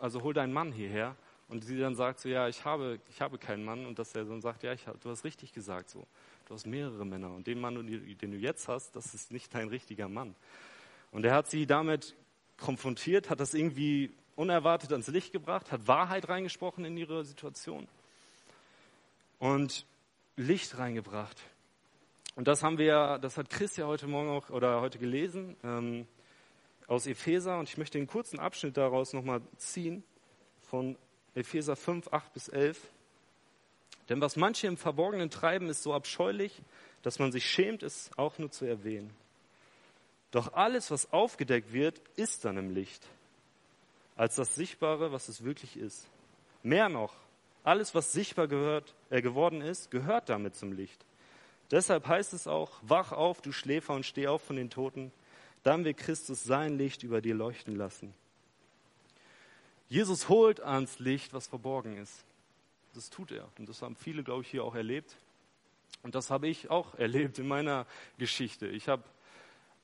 also 0.00 0.22
hol 0.22 0.32
deinen 0.32 0.54
Mann 0.54 0.72
hierher. 0.72 1.16
Und 1.48 1.64
sie 1.64 1.78
dann 1.78 1.94
sagt 1.94 2.20
so, 2.20 2.28
ja, 2.28 2.46
ich 2.48 2.64
habe, 2.64 3.00
ich 3.08 3.20
habe 3.20 3.38
keinen 3.38 3.64
Mann. 3.64 3.86
Und 3.86 3.98
dass 3.98 4.14
er 4.14 4.24
dann 4.24 4.40
sagt, 4.40 4.62
ja, 4.62 4.72
ich, 4.72 4.84
du 5.00 5.10
hast 5.10 5.24
richtig 5.24 5.52
gesagt 5.52 5.88
so. 5.88 6.06
Du 6.46 6.54
hast 6.54 6.66
mehrere 6.66 7.04
Männer. 7.04 7.32
Und 7.34 7.46
den 7.46 7.60
Mann, 7.60 7.74
den 7.86 8.30
du 8.30 8.36
jetzt 8.36 8.68
hast, 8.68 8.94
das 8.94 9.14
ist 9.14 9.32
nicht 9.32 9.54
dein 9.54 9.68
richtiger 9.68 10.08
Mann. 10.08 10.34
Und 11.10 11.24
er 11.24 11.34
hat 11.34 11.48
sie 11.48 11.66
damit 11.66 12.14
konfrontiert, 12.58 13.30
hat 13.30 13.40
das 13.40 13.54
irgendwie 13.54 14.12
unerwartet 14.36 14.92
ans 14.92 15.08
Licht 15.08 15.32
gebracht, 15.32 15.72
hat 15.72 15.88
Wahrheit 15.88 16.28
reingesprochen 16.28 16.84
in 16.84 16.96
ihre 16.96 17.24
Situation 17.24 17.88
und 19.38 19.86
Licht 20.36 20.78
reingebracht. 20.78 21.42
Und 22.36 22.46
das 22.46 22.62
haben 22.62 22.78
wir, 22.78 23.18
das 23.18 23.36
hat 23.36 23.50
Chris 23.50 23.76
ja 23.76 23.86
heute 23.86 24.06
Morgen 24.06 24.30
auch 24.30 24.50
oder 24.50 24.80
heute 24.80 24.98
gelesen 24.98 25.56
ähm, 25.64 26.06
aus 26.86 27.06
Epheser. 27.06 27.58
Und 27.58 27.68
ich 27.68 27.78
möchte 27.78 27.98
einen 27.98 28.06
kurzen 28.06 28.38
Abschnitt 28.38 28.76
daraus 28.76 29.12
nochmal 29.12 29.40
ziehen 29.56 30.04
von 30.60 30.96
Epheser 31.38 31.76
5, 31.76 32.12
8 32.12 32.32
bis 32.34 32.48
11. 32.48 32.80
Denn 34.08 34.20
was 34.20 34.36
manche 34.36 34.66
im 34.66 34.76
Verborgenen 34.76 35.30
treiben, 35.30 35.68
ist 35.68 35.82
so 35.82 35.94
abscheulich, 35.94 36.62
dass 37.02 37.18
man 37.18 37.32
sich 37.32 37.48
schämt, 37.48 37.82
es 37.82 38.10
auch 38.16 38.38
nur 38.38 38.50
zu 38.50 38.64
erwähnen. 38.64 39.10
Doch 40.30 40.52
alles, 40.52 40.90
was 40.90 41.12
aufgedeckt 41.12 41.72
wird, 41.72 42.00
ist 42.16 42.44
dann 42.44 42.58
im 42.58 42.74
Licht, 42.74 43.06
als 44.16 44.36
das 44.36 44.54
Sichtbare, 44.54 45.12
was 45.12 45.28
es 45.28 45.44
wirklich 45.44 45.76
ist. 45.76 46.06
Mehr 46.62 46.88
noch, 46.88 47.14
alles, 47.64 47.94
was 47.94 48.12
sichtbar 48.12 48.48
gehört, 48.48 48.94
äh, 49.10 49.22
geworden 49.22 49.60
ist, 49.60 49.90
gehört 49.90 50.28
damit 50.28 50.56
zum 50.56 50.72
Licht. 50.72 51.04
Deshalb 51.70 52.06
heißt 52.06 52.32
es 52.32 52.46
auch, 52.46 52.72
wach 52.82 53.12
auf, 53.12 53.40
du 53.42 53.52
Schläfer, 53.52 53.94
und 53.94 54.06
steh 54.06 54.26
auf 54.26 54.42
von 54.42 54.56
den 54.56 54.70
Toten, 54.70 55.12
dann 55.62 55.84
wird 55.84 55.98
Christus 55.98 56.44
sein 56.44 56.78
Licht 56.78 57.02
über 57.02 57.20
dir 57.20 57.34
leuchten 57.34 57.76
lassen. 57.76 58.14
Jesus 59.88 60.28
holt 60.28 60.60
ans 60.60 60.98
Licht, 60.98 61.32
was 61.32 61.46
verborgen 61.46 61.96
ist. 61.96 62.24
Das 62.94 63.08
tut 63.08 63.32
er. 63.32 63.48
Und 63.58 63.68
das 63.68 63.80
haben 63.80 63.96
viele, 63.96 64.22
glaube 64.22 64.42
ich, 64.42 64.50
hier 64.50 64.62
auch 64.64 64.74
erlebt. 64.74 65.16
Und 66.02 66.14
das 66.14 66.30
habe 66.30 66.46
ich 66.46 66.70
auch 66.70 66.94
erlebt 66.98 67.38
in 67.38 67.48
meiner 67.48 67.86
Geschichte. 68.18 68.66
Ich 68.66 68.88
habe 68.88 69.02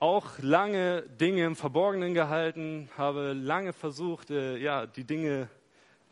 auch 0.01 0.39
lange 0.41 1.03
Dinge 1.03 1.47
im 1.47 1.57
Verborgenen 1.57 2.13
gehalten, 2.13 2.91
habe 2.99 3.33
lange 3.33 3.73
versucht, 3.73 4.31
äh, 4.31 4.59
ja, 4.59 4.87
die 4.87 5.05
Dinge 5.05 5.49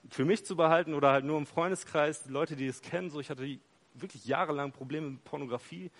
für 0.08 0.24
mich 0.24 0.46
zu 0.46 0.56
behalten 0.56 0.94
oder 0.94 1.12
halt 1.12 1.26
nur 1.26 1.36
im 1.36 1.46
Freundeskreis, 1.46 2.22
die 2.22 2.30
Leute, 2.30 2.56
die 2.56 2.66
es 2.66 2.80
kennen. 2.80 3.10
So, 3.10 3.20
ich 3.20 3.28
hatte 3.28 3.58
wirklich 3.94 4.24
jahrelang 4.24 4.72
Probleme 4.72 5.10
mit 5.10 5.24
Pornografie. 5.24 5.90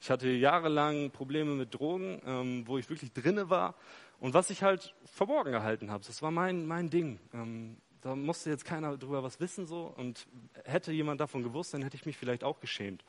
Ich 0.00 0.10
hatte 0.10 0.28
jahrelang 0.28 1.10
Probleme 1.10 1.54
mit 1.54 1.74
Drogen, 1.74 2.22
ähm, 2.26 2.66
wo 2.66 2.78
ich 2.78 2.88
wirklich 2.88 3.12
drinne 3.12 3.50
war. 3.50 3.74
Und 4.22 4.34
was 4.34 4.50
ich 4.50 4.62
halt 4.62 4.94
verborgen 5.04 5.50
gehalten 5.50 5.90
habe, 5.90 6.04
das 6.06 6.22
war 6.22 6.30
mein, 6.30 6.64
mein 6.64 6.90
Ding. 6.90 7.18
Ähm, 7.34 7.76
da 8.02 8.14
musste 8.14 8.50
jetzt 8.50 8.64
keiner 8.64 8.96
drüber 8.96 9.24
was 9.24 9.40
wissen 9.40 9.66
so. 9.66 9.92
Und 9.96 10.28
hätte 10.62 10.92
jemand 10.92 11.20
davon 11.20 11.42
gewusst, 11.42 11.74
dann 11.74 11.82
hätte 11.82 11.96
ich 11.96 12.06
mich 12.06 12.16
vielleicht 12.16 12.44
auch 12.44 12.60
geschämt. 12.60 13.04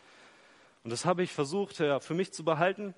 Und 0.83 0.89
das 0.89 1.05
habe 1.05 1.21
ich 1.21 1.31
versucht 1.31 1.77
ja, 1.77 1.99
für 1.99 2.15
mich 2.15 2.33
zu 2.33 2.43
behalten. 2.43 2.95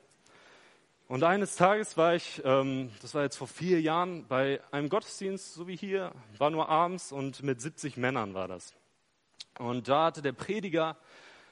Und 1.10 1.25
eines 1.25 1.58
Tages 1.58 1.97
war 1.97 2.15
ich, 2.15 2.41
ähm, 2.45 2.89
das 3.01 3.13
war 3.15 3.23
jetzt 3.23 3.36
vor 3.36 3.49
vier 3.49 3.82
Jahren, 3.82 4.25
bei 4.30 4.62
einem 4.71 4.88
Gottesdienst, 4.88 5.54
so 5.54 5.67
wie 5.67 5.75
hier, 5.75 6.13
war 6.38 6.51
nur 6.51 6.69
abends 6.69 7.12
und 7.12 7.43
mit 7.43 7.60
70 7.60 7.97
Männern 7.97 8.34
war 8.34 8.47
das. 8.47 8.75
Und 9.60 9.89
da 9.89 10.06
hatte 10.06 10.21
der 10.21 10.32
Prediger 10.32 10.95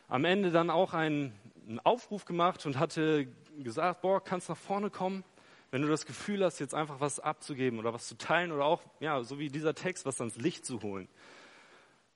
am 0.07 0.23
Ende 0.23 0.49
dann 0.49 0.69
auch 0.69 0.93
einen, 0.93 1.37
einen 1.67 1.81
Aufruf 1.81 2.23
gemacht 2.23 2.65
und 2.65 2.79
hatte 2.79 3.27
gesagt, 3.57 4.01
boah, 4.01 4.23
kannst 4.23 4.47
nach 4.47 4.55
vorne 4.55 4.89
kommen 4.89 5.25
wenn 5.73 5.81
du 5.81 5.87
das 5.87 6.05
Gefühl 6.05 6.45
hast, 6.45 6.59
jetzt 6.59 6.75
einfach 6.75 6.99
was 6.99 7.19
abzugeben 7.19 7.79
oder 7.79 7.95
was 7.95 8.07
zu 8.07 8.15
teilen 8.15 8.51
oder 8.51 8.63
auch, 8.63 8.83
ja, 8.99 9.23
so 9.23 9.39
wie 9.39 9.49
dieser 9.49 9.73
Text, 9.73 10.05
was 10.05 10.21
ans 10.21 10.35
Licht 10.35 10.67
zu 10.67 10.83
holen. 10.83 11.07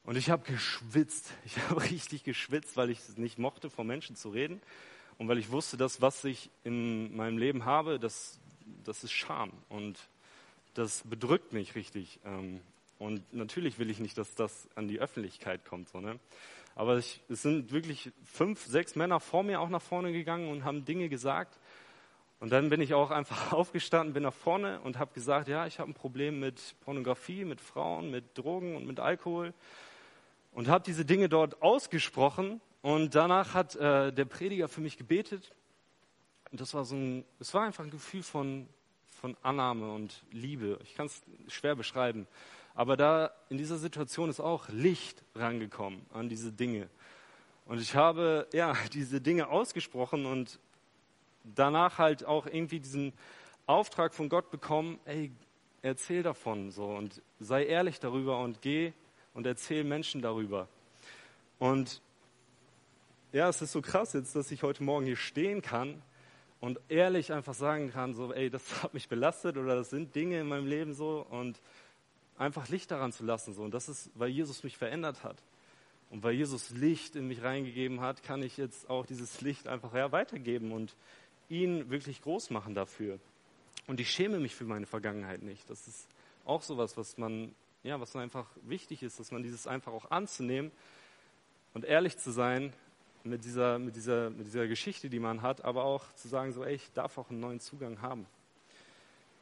Und 0.04 0.16
ich 0.16 0.30
habe 0.30 0.44
geschwitzt. 0.44 1.34
Ich 1.44 1.58
habe 1.70 1.82
richtig 1.82 2.24
geschwitzt, 2.24 2.78
weil 2.78 2.92
ich 2.92 3.00
es 3.00 3.18
nicht 3.18 3.40
mochte, 3.40 3.72
vor 3.72 3.84
Menschen 3.84 4.16
zu 4.16 4.30
reden. 4.30 4.62
Und 5.18 5.28
weil 5.28 5.40
ich 5.40 5.50
wusste, 5.50 5.76
dass 5.76 6.04
was 6.04 6.24
ich 6.24 6.52
in 6.66 7.16
meinem 7.16 7.40
Leben 7.40 7.66
habe, 7.66 7.98
das, 7.98 8.40
das 8.84 9.04
ist 9.04 9.12
Scham. 9.14 9.52
Und 9.70 9.98
das 10.76 11.02
bedrückt 11.06 11.52
mich 11.52 11.74
richtig. 11.74 12.20
Ähm, 12.26 12.62
und 13.00 13.34
natürlich 13.34 13.80
will 13.80 13.90
ich 13.90 13.98
nicht, 13.98 14.20
dass 14.20 14.36
das 14.36 14.70
an 14.76 14.88
die 14.88 15.00
Öffentlichkeit 15.00 15.66
kommt. 15.66 15.90
So, 15.90 16.00
ne? 16.00 16.20
Aber 16.76 17.00
ich, 17.00 17.22
es 17.28 17.42
sind 17.42 17.72
wirklich 17.72 18.12
fünf, 18.24 18.64
sechs 18.68 18.96
Männer 18.96 19.20
vor 19.20 19.42
mir 19.42 19.62
auch 19.62 19.70
nach 19.70 19.82
vorne 19.82 20.12
gegangen 20.12 20.52
und 20.52 20.64
haben 20.64 20.86
Dinge 20.86 21.10
gesagt, 21.10 21.58
und 22.40 22.52
dann 22.52 22.70
bin 22.70 22.82
ich 22.82 22.94
auch 22.94 23.12
einfach 23.12 23.52
aufgestanden, 23.54 24.14
bin 24.14 24.24
nach 24.24 24.34
vorne 24.34 24.80
und 24.82 25.00
habe 25.00 25.14
gesagt, 25.14 25.48
ja, 25.48 25.66
ich 25.66 25.80
habe 25.80 25.92
ein 25.92 25.96
Problem 25.96 26.40
mit 26.40 26.76
Pornografie, 26.82 27.46
mit 27.46 27.62
Frauen, 27.62 28.12
mit 28.12 28.38
Drogen 28.38 28.76
und 28.76 28.86
mit 28.86 29.00
Alkohol. 29.00 29.54
Und 30.52 30.68
habe 30.68 30.84
diese 30.84 31.06
Dinge 31.06 31.30
dort 31.30 31.62
ausgesprochen. 31.62 32.62
Und 32.82 33.16
danach 33.16 33.54
hat 33.54 33.76
äh, 33.76 34.12
der 34.12 34.26
Prediger 34.26 34.68
für 34.68 34.82
mich 34.82 34.98
gebetet. 34.98 35.52
Und 36.52 36.62
das 36.62 36.74
war 36.74 36.86
so 36.86 36.96
ein, 36.96 37.26
es 37.40 37.54
war 37.54 37.64
einfach 37.64 37.84
ein 37.84 37.92
Gefühl 37.92 38.24
von, 38.24 38.68
von 39.08 39.36
Annahme 39.42 39.92
und 39.92 40.24
Liebe. 40.32 40.80
Ich 40.84 40.96
kann 40.96 41.08
es 41.08 41.22
schwer 41.48 41.76
beschreiben. 41.76 42.28
Aber 42.74 42.96
da 42.96 43.32
in 43.50 43.58
dieser 43.58 43.78
Situation 43.78 44.30
ist 44.30 44.40
auch 44.40 44.70
Licht 44.70 45.24
rangekommen 45.36 46.06
an 46.14 46.30
diese 46.30 46.52
Dinge. 46.52 46.88
Und 47.66 47.82
ich 47.82 47.96
habe 47.96 48.48
ja 48.54 48.76
diese 48.94 49.22
Dinge 49.22 49.50
ausgesprochen 49.50 50.26
und 50.26 50.60
danach 51.56 51.98
halt 51.98 52.26
auch 52.26 52.46
irgendwie 52.46 52.80
diesen 52.80 53.14
Auftrag 53.66 54.14
von 54.14 54.30
Gott 54.30 54.52
bekommen, 54.52 55.00
ey, 55.06 55.32
erzähl 55.82 56.24
davon 56.24 56.72
so 56.72 56.86
und 56.86 57.22
sei 57.40 57.66
ehrlich 57.66 58.00
darüber 58.00 58.40
und 58.40 58.62
geh 58.62 58.94
und 59.34 59.46
erzähl 59.46 59.84
Menschen 59.84 60.22
darüber. 60.22 60.68
Und 61.60 62.02
ja, 63.32 63.50
es 63.50 63.62
ist 63.62 63.72
so 63.72 63.82
krass 63.82 64.14
jetzt, 64.14 64.36
dass 64.36 64.52
ich 64.52 64.64
heute 64.64 64.84
Morgen 64.84 65.06
hier 65.06 65.18
stehen 65.18 65.62
kann 65.62 66.02
und 66.60 66.80
ehrlich 66.90 67.34
einfach 67.34 67.54
sagen 67.54 67.92
kann, 67.92 68.14
so, 68.14 68.34
ey, 68.34 68.50
das 68.50 68.84
hat 68.84 68.94
mich 68.94 69.08
belastet 69.10 69.58
oder 69.58 69.76
das 69.76 69.90
sind 69.90 70.16
Dinge 70.16 70.40
in 70.40 70.48
meinem 70.48 70.68
Leben 70.68 70.94
so 70.94 71.26
und 71.30 71.62
einfach 72.38 72.68
Licht 72.70 72.92
daran 72.92 73.12
zu 73.12 73.24
lassen 73.24 73.54
so. 73.54 73.64
Und 73.64 73.74
das 73.74 73.90
ist, 73.90 74.12
weil 74.16 74.30
Jesus 74.30 74.64
mich 74.64 74.78
verändert 74.78 75.24
hat. 75.24 75.44
Und 76.10 76.24
weil 76.24 76.34
Jesus 76.34 76.70
Licht 76.70 77.18
in 77.18 77.28
mich 77.28 77.44
reingegeben 77.44 78.00
hat, 78.00 78.24
kann 78.24 78.42
ich 78.42 78.56
jetzt 78.56 78.90
auch 78.90 79.06
dieses 79.06 79.42
Licht 79.42 79.68
einfach 79.68 79.94
ja, 79.94 80.12
weitergeben 80.12 80.72
und 80.72 80.96
ihn 81.50 81.90
wirklich 81.90 82.22
groß 82.22 82.50
machen 82.50 82.76
dafür. 82.76 83.20
Und 83.88 84.00
ich 84.00 84.12
schäme 84.12 84.40
mich 84.40 84.56
für 84.56 84.66
meine 84.66 84.86
Vergangenheit 84.86 85.42
nicht. 85.42 85.70
Das 85.70 85.88
ist 85.88 86.08
auch 86.46 86.62
sowas, 86.62 86.98
was 86.98 87.18
man, 87.18 87.54
ja, 87.84 88.00
was 88.00 88.16
einfach 88.16 88.48
wichtig 88.64 89.04
ist, 89.04 89.20
dass 89.20 89.32
man 89.32 89.44
dieses 89.44 89.68
einfach 89.68 89.94
auch 89.94 90.12
anzunehmen 90.12 90.72
und 91.74 91.86
ehrlich 91.86 92.18
zu 92.18 92.32
sein 92.32 92.74
mit 93.24 93.44
dieser, 93.46 93.80
mit 93.80 93.96
dieser, 93.96 94.30
mit 94.30 94.48
dieser 94.48 94.68
Geschichte, 94.68 95.10
die 95.10 95.20
man 95.20 95.42
hat, 95.42 95.64
aber 95.64 95.84
auch 95.84 96.12
zu 96.14 96.28
sagen, 96.28 96.54
so, 96.54 96.64
ey, 96.64 96.76
ich 96.76 96.92
darf 96.94 97.18
auch 97.18 97.30
einen 97.30 97.40
neuen 97.40 97.60
Zugang 97.60 98.02
haben. 98.02 98.26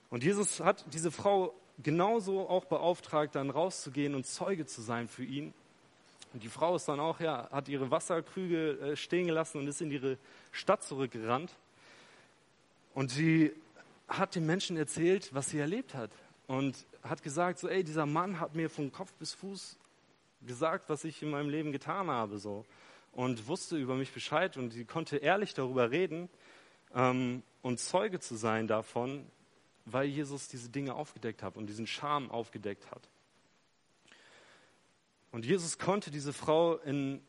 Und 0.10 0.24
Jesus 0.24 0.60
hat 0.60 0.86
diese 0.94 1.12
Frau 1.12 1.54
genauso 1.82 2.48
auch 2.50 2.66
beauftragt, 2.66 3.36
dann 3.36 3.50
rauszugehen 3.50 4.16
und 4.16 4.26
Zeuge 4.26 4.66
zu 4.66 4.82
sein 4.82 5.08
für 5.08 5.24
ihn. 5.24 5.54
Und 6.34 6.44
die 6.44 6.50
Frau 6.50 6.76
ist 6.76 6.88
dann 6.88 7.00
auch, 7.00 7.20
ja, 7.20 7.50
hat 7.52 7.70
ihre 7.70 7.92
Wasserkrüge 7.92 8.80
äh, 8.80 8.96
stehen 8.96 9.28
gelassen 9.28 9.60
und 9.60 9.68
ist 9.68 9.82
in 9.82 9.92
ihre 9.92 10.18
Stadt 10.52 10.84
zurückgerannt. 10.84 11.56
Und 12.96 13.12
sie 13.12 13.52
hat 14.08 14.36
den 14.36 14.46
Menschen 14.46 14.78
erzählt, 14.78 15.34
was 15.34 15.50
sie 15.50 15.60
erlebt 15.60 15.94
hat. 15.94 16.10
Und 16.48 16.86
hat 17.04 17.22
gesagt, 17.22 17.60
so, 17.60 17.68
ey, 17.68 17.84
dieser 17.84 18.06
Mann 18.06 18.40
hat 18.40 18.56
mir 18.56 18.70
von 18.70 18.92
Kopf 18.92 19.14
bis 19.14 19.34
Fuß 19.34 19.78
gesagt, 20.48 20.90
was 20.90 21.04
ich 21.04 21.22
in 21.22 21.30
meinem 21.30 21.50
Leben 21.50 21.72
getan 21.72 22.10
habe, 22.10 22.38
so. 22.38 22.66
Und 23.12 23.48
wusste 23.48 23.78
über 23.78 23.96
mich 23.96 24.14
Bescheid 24.14 24.58
und 24.58 24.72
sie 24.72 24.86
konnte 24.86 25.18
ehrlich 25.18 25.54
darüber 25.54 25.92
reden 25.92 26.30
ähm, 26.94 27.44
und 27.62 27.80
Zeuge 27.80 28.20
zu 28.20 28.36
sein 28.36 28.68
davon, 28.68 29.26
weil 29.86 30.06
Jesus 30.06 30.48
diese 30.48 30.70
Dinge 30.70 30.94
aufgedeckt 30.96 31.44
hat 31.44 31.58
und 31.58 31.68
diesen 31.68 31.88
Charme 31.88 32.32
aufgedeckt 32.32 32.90
hat. 32.92 33.10
Und 35.32 35.46
Jesus 35.46 35.78
konnte 35.78 36.12
diese 36.12 36.32
Frau 36.32 36.78
in 36.78 37.22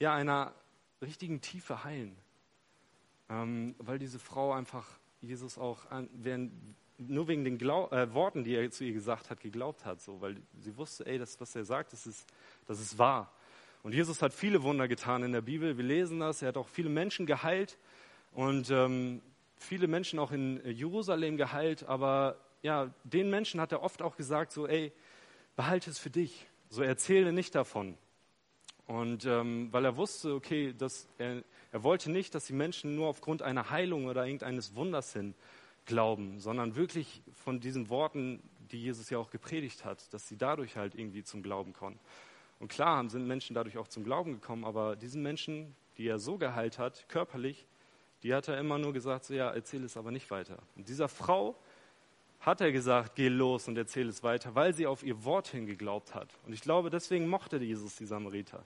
ja, 0.00 0.14
einer 0.14 0.52
richtigen 1.00 1.40
Tiefe 1.40 1.84
heilen 1.84 2.16
ähm, 3.30 3.74
weil 3.78 3.98
diese 3.98 4.18
Frau 4.18 4.52
einfach 4.52 4.86
Jesus 5.22 5.56
auch 5.56 5.90
an, 5.90 6.08
während, 6.12 6.52
nur 6.98 7.28
wegen 7.28 7.44
den 7.44 7.58
Glau 7.58 7.88
äh, 7.90 8.12
Worten, 8.12 8.44
die 8.44 8.54
er 8.54 8.70
zu 8.70 8.84
ihr 8.84 8.92
gesagt 8.92 9.30
hat, 9.30 9.40
geglaubt 9.40 9.84
hat, 9.84 10.00
so, 10.00 10.20
weil 10.20 10.36
sie 10.58 10.76
wusste, 10.76 11.06
ey, 11.06 11.18
das, 11.18 11.40
was 11.40 11.54
er 11.54 11.64
sagt, 11.64 11.92
das 11.92 12.06
ist, 12.06 12.26
das 12.66 12.80
ist 12.80 12.98
wahr. 12.98 13.32
Und 13.82 13.94
Jesus 13.94 14.20
hat 14.20 14.34
viele 14.34 14.62
Wunder 14.62 14.88
getan 14.88 15.22
in 15.22 15.32
der 15.32 15.40
Bibel. 15.40 15.78
Wir 15.78 15.84
lesen 15.84 16.20
das. 16.20 16.42
Er 16.42 16.48
hat 16.48 16.58
auch 16.58 16.68
viele 16.68 16.90
Menschen 16.90 17.24
geheilt 17.24 17.78
und 18.32 18.70
ähm, 18.70 19.22
viele 19.56 19.86
Menschen 19.86 20.18
auch 20.18 20.32
in 20.32 20.60
Jerusalem 20.66 21.38
geheilt. 21.38 21.84
Aber 21.84 22.36
ja, 22.62 22.92
den 23.04 23.30
Menschen 23.30 23.58
hat 23.58 23.72
er 23.72 23.82
oft 23.82 24.02
auch 24.02 24.16
gesagt, 24.16 24.52
so, 24.52 24.66
ey, 24.66 24.92
behalte 25.56 25.88
es 25.88 25.98
für 25.98 26.10
dich. 26.10 26.46
So 26.68 26.82
erzähle 26.82 27.32
nicht 27.32 27.54
davon. 27.54 27.96
Und 28.86 29.24
ähm, 29.24 29.68
weil 29.70 29.84
er 29.84 29.96
wusste, 29.96 30.34
okay, 30.34 30.74
dass 30.76 31.08
er, 31.16 31.42
er 31.72 31.82
wollte 31.82 32.10
nicht, 32.10 32.34
dass 32.34 32.46
die 32.46 32.52
Menschen 32.52 32.96
nur 32.96 33.08
aufgrund 33.08 33.42
einer 33.42 33.70
Heilung 33.70 34.06
oder 34.06 34.24
irgendeines 34.24 34.74
Wunders 34.74 35.12
hin 35.12 35.34
glauben, 35.86 36.40
sondern 36.40 36.76
wirklich 36.76 37.22
von 37.32 37.60
diesen 37.60 37.88
Worten, 37.88 38.42
die 38.70 38.82
Jesus 38.82 39.10
ja 39.10 39.18
auch 39.18 39.30
gepredigt 39.30 39.84
hat, 39.84 40.12
dass 40.12 40.28
sie 40.28 40.36
dadurch 40.36 40.76
halt 40.76 40.94
irgendwie 40.94 41.22
zum 41.22 41.42
Glauben 41.42 41.72
kommen. 41.72 41.98
Und 42.58 42.68
klar 42.68 43.08
sind 43.08 43.26
Menschen 43.26 43.54
dadurch 43.54 43.78
auch 43.78 43.88
zum 43.88 44.04
Glauben 44.04 44.32
gekommen, 44.32 44.64
aber 44.64 44.96
diesen 44.96 45.22
Menschen, 45.22 45.74
die 45.96 46.06
er 46.06 46.18
so 46.18 46.36
geheilt 46.38 46.78
hat, 46.78 47.08
körperlich, 47.08 47.66
die 48.22 48.34
hat 48.34 48.48
er 48.48 48.58
immer 48.58 48.78
nur 48.78 48.92
gesagt, 48.92 49.24
so, 49.24 49.34
ja, 49.34 49.50
erzähl 49.50 49.82
es 49.84 49.96
aber 49.96 50.10
nicht 50.10 50.30
weiter. 50.30 50.58
Und 50.76 50.88
dieser 50.88 51.08
Frau 51.08 51.56
hat 52.40 52.60
er 52.60 52.72
gesagt, 52.72 53.14
geh 53.16 53.28
los 53.28 53.68
und 53.68 53.76
erzähl 53.76 54.08
es 54.08 54.22
weiter, 54.22 54.54
weil 54.54 54.74
sie 54.74 54.86
auf 54.86 55.02
ihr 55.02 55.24
Wort 55.24 55.48
hin 55.48 55.66
geglaubt 55.66 56.14
hat. 56.14 56.28
Und 56.46 56.52
ich 56.52 56.60
glaube, 56.60 56.90
deswegen 56.90 57.28
mochte 57.28 57.58
Jesus 57.58 57.96
die 57.96 58.06
Samariter. 58.06 58.64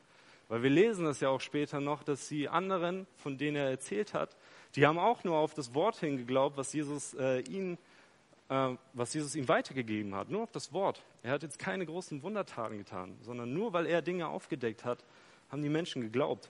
Weil 0.49 0.63
wir 0.63 0.71
lesen 0.71 1.05
das 1.05 1.21
ja 1.21 1.31
auch 1.31 1.41
später 1.41 1.81
noch, 1.81 2.03
dass 2.03 2.29
die 2.29 2.49
anderen, 2.49 3.07
von 3.17 3.39
denen 3.39 3.57
er 3.57 3.71
erzählt 3.71 4.15
hat, 4.15 4.37
die 4.77 4.87
haben 4.87 4.99
auch 4.99 5.25
nur 5.25 5.37
auf 5.37 5.55
das 5.55 5.75
Wort 5.75 5.97
hin 5.97 6.17
geglaubt, 6.17 6.57
was 6.57 6.73
Jesus 6.73 7.15
äh, 7.15 7.41
ihnen 7.41 7.79
äh, 8.49 8.77
was 8.93 9.15
Jesus 9.15 9.35
ihm 9.37 9.49
weitergegeben 9.49 10.15
hat, 10.15 10.29
nur 10.29 10.43
auf 10.43 10.53
das 10.53 10.73
Wort. 10.73 11.03
Er 11.23 11.33
hat 11.33 11.43
jetzt 11.43 11.59
keine 11.59 11.87
großen 11.87 12.23
Wundertaten 12.23 12.79
getan, 12.79 13.17
sondern 13.23 13.53
nur 13.53 13.73
weil 13.73 13.87
er 13.87 14.03
Dinge 14.03 14.29
aufgedeckt 14.29 14.85
hat, 14.85 15.03
haben 15.51 15.63
die 15.63 15.69
Menschen 15.69 16.03
geglaubt. 16.03 16.49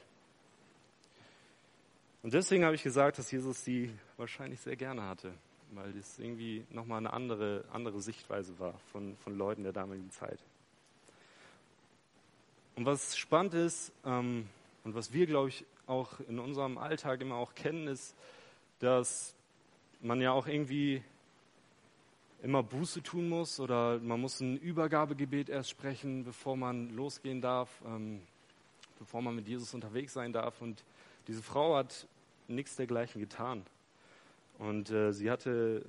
Und 2.23 2.33
deswegen 2.35 2.65
habe 2.65 2.75
ich 2.75 2.83
gesagt, 2.83 3.19
dass 3.19 3.31
Jesus 3.31 3.65
sie 3.65 3.91
wahrscheinlich 4.17 4.61
sehr 4.61 4.77
gerne 4.77 5.03
hatte, 5.03 5.35
weil 5.73 5.93
das 5.93 6.19
irgendwie 6.19 6.67
nochmal 6.71 6.99
eine 6.99 7.13
andere, 7.13 7.65
andere 7.71 8.01
Sichtweise 8.01 8.59
war 8.59 8.79
von, 8.93 9.17
von 9.19 9.37
Leuten 9.37 9.63
der 9.63 9.73
damaligen 9.73 10.11
Zeit. 10.11 10.41
Und 12.77 12.87
was 12.87 13.17
spannend 13.17 13.55
ist 13.55 13.93
ähm, 14.05 14.49
und 14.83 14.95
was 14.95 15.13
wir, 15.13 15.27
glaube 15.27 15.49
ich, 15.49 15.65
auch 15.87 16.21
in 16.29 16.39
unserem 16.39 16.79
Alltag 16.79 17.21
immer 17.21 17.37
auch 17.37 17.55
kennen, 17.55 17.87
ist, 17.87 18.15
dass 18.81 19.35
man 20.01 20.21
ja 20.21 20.33
auch 20.33 20.47
irgendwie 20.47 21.03
immer 22.43 22.63
Buße 22.63 23.03
tun 23.03 23.29
muss 23.29 23.59
oder 23.61 23.99
man 24.01 24.21
muss 24.21 24.41
ein 24.41 24.59
Übergabegebet 24.59 25.49
erst 25.49 25.71
sprechen, 25.71 26.25
bevor 26.25 26.57
man 26.57 26.91
losgehen 26.91 27.41
darf, 27.41 27.71
ähm, 27.87 28.21
bevor 28.99 29.23
man 29.23 29.35
mit 29.35 29.49
Jesus 29.49 29.73
unterwegs 29.73 30.13
sein 30.13 30.33
darf. 30.33 30.61
Und 30.61 30.85
diese 31.27 31.43
Frau 31.43 31.77
hat 31.77 32.07
nichts 32.49 32.77
dergleichen 32.77 33.21
getan. 33.21 33.65
Und 34.59 34.91
äh, 34.91 35.13
sie 35.13 35.31
hatte, 35.31 35.85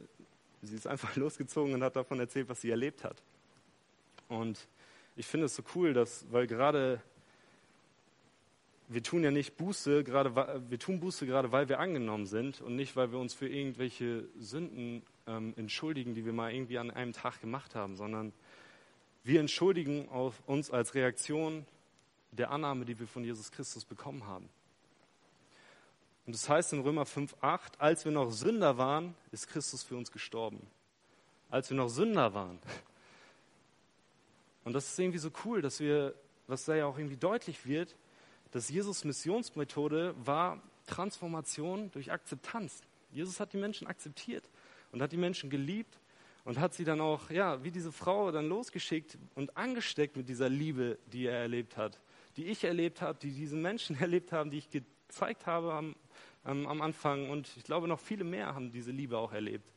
sie 0.61 0.75
ist 0.75 0.87
einfach 0.87 1.15
losgezogen 1.17 1.73
und 1.73 1.83
hat 1.83 1.95
davon 1.95 2.19
erzählt, 2.19 2.47
was 2.47 2.61
sie 2.61 2.69
erlebt 2.69 3.03
hat. 3.03 3.21
Und 4.29 4.67
ich 5.15 5.25
finde 5.25 5.45
es 5.45 5.55
so 5.55 5.63
cool, 5.75 5.93
dass, 5.93 6.25
weil 6.31 6.47
gerade 6.47 7.01
wir 8.87 9.01
tun 9.01 9.23
ja 9.23 9.31
nicht 9.31 9.57
Buße, 9.57 10.03
gerade 10.03 10.35
wir 10.69 10.79
tun 10.79 10.99
Buße 10.99 11.25
gerade, 11.25 11.51
weil 11.51 11.69
wir 11.69 11.79
angenommen 11.79 12.25
sind 12.27 12.61
und 12.61 12.75
nicht, 12.75 12.95
weil 12.95 13.11
wir 13.11 13.19
uns 13.19 13.33
für 13.33 13.47
irgendwelche 13.47 14.27
Sünden 14.37 15.01
ähm, 15.25 15.53
entschuldigen, 15.57 16.13
die 16.13 16.25
wir 16.25 16.33
mal 16.33 16.53
irgendwie 16.53 16.77
an 16.77 16.91
einem 16.91 17.13
Tag 17.13 17.41
gemacht 17.41 17.73
haben, 17.73 17.95
sondern 17.95 18.31
wir 19.23 19.39
entschuldigen 19.39 20.07
uns 20.45 20.69
als 20.69 20.93
Reaktion 20.93 21.65
der 22.31 22.51
Annahme, 22.51 22.85
die 22.85 22.99
wir 22.99 23.07
von 23.07 23.23
Jesus 23.23 23.51
Christus 23.51 23.85
bekommen 23.85 24.27
haben. 24.27 24.49
Und 26.27 26.33
das 26.33 26.47
heißt 26.47 26.73
in 26.73 26.81
Römer 26.81 27.03
5,8, 27.03 27.79
als 27.79 28.05
wir 28.05 28.11
noch 28.11 28.31
Sünder 28.31 28.77
waren, 28.77 29.15
ist 29.31 29.47
Christus 29.47 29.83
für 29.83 29.95
uns 29.95 30.11
gestorben. 30.11 30.59
Als 31.49 31.69
wir 31.69 31.77
noch 31.77 31.89
Sünder 31.89 32.33
waren. 32.33 32.59
Und 34.65 34.73
das 34.73 34.87
ist 34.87 34.99
irgendwie 34.99 35.19
so 35.19 35.29
cool, 35.45 35.61
dass 35.61 35.79
wir, 35.79 36.13
was 36.47 36.65
da 36.65 36.75
ja 36.75 36.87
auch 36.87 36.97
irgendwie 36.97 37.17
deutlich 37.17 37.65
wird, 37.65 37.95
dass 38.51 38.67
Jesus 38.67 39.05
Missionsmethode 39.05 40.15
war 40.17 40.61
Transformation 40.87 41.91
durch 41.91 42.11
Akzeptanz. 42.11 42.81
Jesus 43.11 43.39
hat 43.39 43.53
die 43.53 43.57
Menschen 43.57 43.87
akzeptiert 43.87 44.49
und 44.91 45.01
hat 45.01 45.11
die 45.11 45.17
Menschen 45.17 45.49
geliebt 45.49 45.99
und 46.45 46.59
hat 46.59 46.73
sie 46.73 46.83
dann 46.83 46.99
auch, 46.99 47.29
ja, 47.29 47.63
wie 47.63 47.71
diese 47.71 47.91
Frau 47.91 48.31
dann 48.31 48.47
losgeschickt 48.49 49.17
und 49.35 49.55
angesteckt 49.55 50.17
mit 50.17 50.29
dieser 50.29 50.49
Liebe, 50.49 50.97
die 51.13 51.27
er 51.27 51.39
erlebt 51.39 51.77
hat, 51.77 51.99
die 52.35 52.45
ich 52.45 52.63
erlebt 52.63 53.01
habe, 53.01 53.19
die 53.19 53.31
diese 53.31 53.55
Menschen 53.55 53.95
erlebt 53.99 54.31
haben, 54.31 54.49
die 54.49 54.57
ich 54.57 54.69
gezeigt 54.69 55.45
habe 55.45 55.73
am, 55.73 55.95
am, 56.43 56.65
am 56.65 56.81
Anfang 56.81 57.29
und 57.29 57.49
ich 57.55 57.63
glaube 57.63 57.87
noch 57.87 57.99
viele 57.99 58.23
mehr 58.23 58.55
haben 58.55 58.71
diese 58.71 58.91
Liebe 58.91 59.17
auch 59.17 59.31
erlebt 59.31 59.71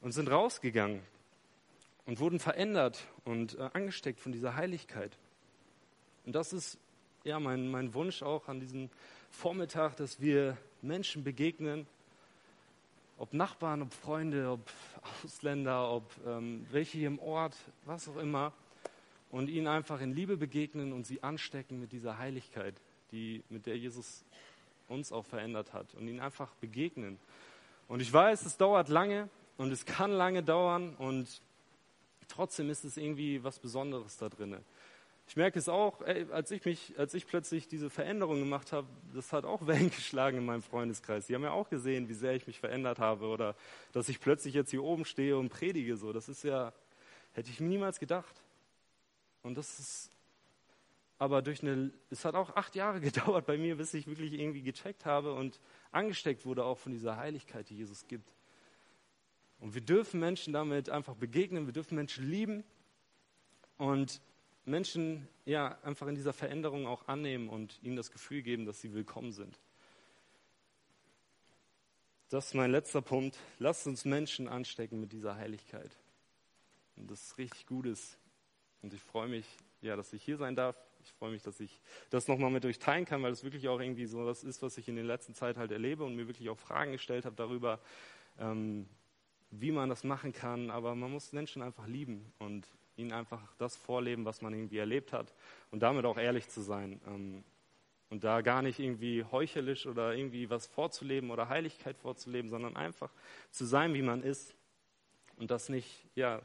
und 0.00 0.12
sind 0.12 0.28
rausgegangen 0.28 1.00
und 2.06 2.18
wurden 2.18 2.38
verändert 2.38 3.06
und 3.24 3.58
äh, 3.58 3.70
angesteckt 3.72 4.20
von 4.20 4.32
dieser 4.32 4.56
Heiligkeit. 4.56 5.16
Und 6.24 6.34
das 6.34 6.52
ist 6.52 6.78
ja, 7.24 7.38
mein, 7.38 7.70
mein 7.70 7.94
Wunsch 7.94 8.22
auch 8.22 8.48
an 8.48 8.60
diesem 8.60 8.90
Vormittag, 9.30 9.96
dass 9.96 10.20
wir 10.20 10.56
Menschen 10.82 11.24
begegnen, 11.24 11.86
ob 13.18 13.32
Nachbarn, 13.32 13.82
ob 13.82 13.92
Freunde, 13.92 14.50
ob 14.50 14.60
Ausländer, 15.24 15.90
ob 15.90 16.10
ähm, 16.26 16.66
welche 16.70 16.98
hier 16.98 17.06
im 17.06 17.18
Ort, 17.20 17.56
was 17.84 18.08
auch 18.08 18.16
immer, 18.16 18.52
und 19.30 19.48
ihnen 19.48 19.68
einfach 19.68 20.00
in 20.00 20.14
Liebe 20.14 20.36
begegnen 20.36 20.92
und 20.92 21.06
sie 21.06 21.22
anstecken 21.22 21.80
mit 21.80 21.92
dieser 21.92 22.18
Heiligkeit, 22.18 22.74
die, 23.12 23.42
mit 23.48 23.66
der 23.66 23.78
Jesus 23.78 24.24
uns 24.88 25.12
auch 25.12 25.24
verändert 25.24 25.72
hat, 25.72 25.94
und 25.94 26.06
ihnen 26.06 26.20
einfach 26.20 26.52
begegnen. 26.60 27.18
Und 27.88 28.00
ich 28.00 28.12
weiß, 28.12 28.44
es 28.44 28.56
dauert 28.56 28.88
lange 28.88 29.28
und 29.56 29.72
es 29.72 29.86
kann 29.86 30.10
lange 30.10 30.42
dauern 30.42 30.94
und 30.96 31.40
trotzdem 32.28 32.70
ist 32.70 32.84
es 32.84 32.96
irgendwie 32.96 33.42
was 33.44 33.58
Besonderes 33.58 34.16
da 34.16 34.28
drinnen. 34.28 34.64
Ich 35.28 35.36
merke 35.36 35.58
es 35.58 35.68
auch, 35.68 36.02
ey, 36.02 36.26
als 36.30 36.50
ich 36.50 36.64
mich, 36.64 36.98
als 36.98 37.14
ich 37.14 37.26
plötzlich 37.26 37.68
diese 37.68 37.90
Veränderung 37.90 38.40
gemacht 38.40 38.72
habe, 38.72 38.86
das 39.14 39.32
hat 39.32 39.44
auch 39.44 39.66
Wellen 39.66 39.90
geschlagen 39.90 40.38
in 40.38 40.44
meinem 40.44 40.62
Freundeskreis. 40.62 41.26
Die 41.26 41.34
haben 41.34 41.42
ja 41.42 41.52
auch 41.52 41.70
gesehen, 41.70 42.08
wie 42.08 42.14
sehr 42.14 42.34
ich 42.34 42.46
mich 42.46 42.58
verändert 42.60 42.98
habe 42.98 43.26
oder 43.26 43.56
dass 43.92 44.08
ich 44.08 44.20
plötzlich 44.20 44.54
jetzt 44.54 44.70
hier 44.70 44.82
oben 44.82 45.04
stehe 45.04 45.38
und 45.38 45.48
predige. 45.48 45.96
So, 45.96 46.12
das 46.12 46.28
ist 46.28 46.44
ja, 46.44 46.72
hätte 47.32 47.50
ich 47.50 47.60
mir 47.60 47.68
niemals 47.68 47.98
gedacht. 47.98 48.42
Und 49.42 49.56
das 49.56 49.78
ist, 49.78 50.10
aber 51.18 51.40
durch 51.40 51.62
eine, 51.62 51.92
es 52.10 52.24
hat 52.24 52.34
auch 52.34 52.56
acht 52.56 52.74
Jahre 52.74 53.00
gedauert 53.00 53.46
bei 53.46 53.56
mir, 53.56 53.76
bis 53.76 53.94
ich 53.94 54.06
wirklich 54.06 54.34
irgendwie 54.34 54.62
gecheckt 54.62 55.06
habe 55.06 55.34
und 55.34 55.60
angesteckt 55.92 56.44
wurde 56.44 56.64
auch 56.64 56.78
von 56.78 56.92
dieser 56.92 57.16
Heiligkeit, 57.16 57.68
die 57.70 57.76
Jesus 57.76 58.06
gibt. 58.06 58.28
Und 59.62 59.74
wir 59.74 59.80
dürfen 59.80 60.18
Menschen 60.18 60.52
damit 60.52 60.90
einfach 60.90 61.14
begegnen, 61.14 61.66
wir 61.66 61.72
dürfen 61.72 61.94
Menschen 61.94 62.28
lieben 62.28 62.64
und 63.78 64.20
Menschen 64.64 65.28
ja 65.44 65.78
einfach 65.84 66.08
in 66.08 66.16
dieser 66.16 66.32
Veränderung 66.32 66.88
auch 66.88 67.06
annehmen 67.06 67.48
und 67.48 67.80
ihnen 67.80 67.94
das 67.94 68.10
Gefühl 68.10 68.42
geben, 68.42 68.66
dass 68.66 68.80
sie 68.80 68.92
willkommen 68.92 69.30
sind. 69.30 69.60
Das 72.28 72.46
ist 72.46 72.54
mein 72.54 72.72
letzter 72.72 73.02
Punkt. 73.02 73.38
Lasst 73.60 73.86
uns 73.86 74.04
Menschen 74.04 74.48
anstecken 74.48 74.98
mit 74.98 75.12
dieser 75.12 75.36
Heiligkeit. 75.36 75.96
Und 76.96 77.08
das 77.08 77.22
ist 77.22 77.38
richtig 77.38 77.64
Gutes. 77.66 78.18
Und 78.82 78.92
ich 78.92 79.00
freue 79.00 79.28
mich, 79.28 79.46
ja, 79.80 79.94
dass 79.94 80.12
ich 80.12 80.24
hier 80.24 80.38
sein 80.38 80.56
darf. 80.56 80.74
Ich 81.04 81.12
freue 81.12 81.30
mich, 81.30 81.42
dass 81.42 81.60
ich 81.60 81.80
das 82.10 82.26
nochmal 82.26 82.50
mit 82.50 82.64
euch 82.64 82.80
teilen 82.80 83.04
kann, 83.04 83.22
weil 83.22 83.30
es 83.30 83.44
wirklich 83.44 83.68
auch 83.68 83.78
irgendwie 83.78 84.06
so 84.06 84.26
das 84.26 84.42
ist, 84.42 84.60
was 84.60 84.76
ich 84.76 84.88
in 84.88 84.96
der 84.96 85.04
letzten 85.04 85.36
Zeit 85.36 85.56
halt 85.56 85.70
erlebe 85.70 86.02
und 86.02 86.16
mir 86.16 86.26
wirklich 86.26 86.48
auch 86.48 86.58
Fragen 86.58 86.90
gestellt 86.90 87.26
habe 87.26 87.36
darüber, 87.36 87.78
ähm, 88.40 88.88
wie 89.52 89.70
man 89.70 89.88
das 89.88 90.02
machen 90.02 90.32
kann. 90.32 90.70
Aber 90.70 90.94
man 90.94 91.12
muss 91.12 91.32
Menschen 91.32 91.62
einfach 91.62 91.86
lieben 91.86 92.32
und 92.38 92.66
ihnen 92.96 93.12
einfach 93.12 93.40
das 93.58 93.76
vorleben, 93.76 94.24
was 94.24 94.42
man 94.42 94.52
irgendwie 94.52 94.78
erlebt 94.78 95.12
hat 95.12 95.32
und 95.70 95.80
damit 95.80 96.04
auch 96.04 96.18
ehrlich 96.18 96.48
zu 96.48 96.60
sein. 96.60 97.00
Ähm, 97.06 97.44
und 98.10 98.24
da 98.24 98.42
gar 98.42 98.60
nicht 98.60 98.78
irgendwie 98.78 99.24
heuchelisch 99.24 99.86
oder 99.86 100.14
irgendwie 100.14 100.50
was 100.50 100.66
vorzuleben 100.66 101.30
oder 101.30 101.48
Heiligkeit 101.48 101.96
vorzuleben, 101.96 102.50
sondern 102.50 102.76
einfach 102.76 103.10
zu 103.50 103.64
sein, 103.64 103.94
wie 103.94 104.02
man 104.02 104.22
ist 104.22 104.54
und 105.38 105.50
das 105.50 105.70
nicht 105.70 105.88
ja, 106.14 106.42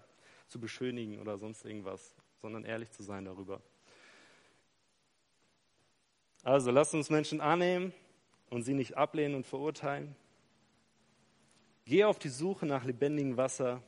zu 0.47 0.61
beschönigen 0.61 1.19
oder 1.19 1.37
sonst 1.37 1.65
irgendwas, 1.65 2.15
sondern 2.41 2.63
ehrlich 2.63 2.89
zu 2.91 3.03
sein 3.03 3.25
darüber. 3.25 3.61
Also 6.43 6.71
lasst 6.71 6.93
uns 6.93 7.09
Menschen 7.09 7.41
annehmen 7.41 7.91
und 8.49 8.63
sie 8.63 8.73
nicht 8.73 8.95
ablehnen 8.95 9.35
und 9.35 9.45
verurteilen. 9.45 10.15
Geh 11.87 12.03
auf 12.03 12.19
die 12.19 12.27
Suche 12.27 12.65
nach 12.65 12.83
lebendigem 12.83 13.37
Wasser 13.37 13.81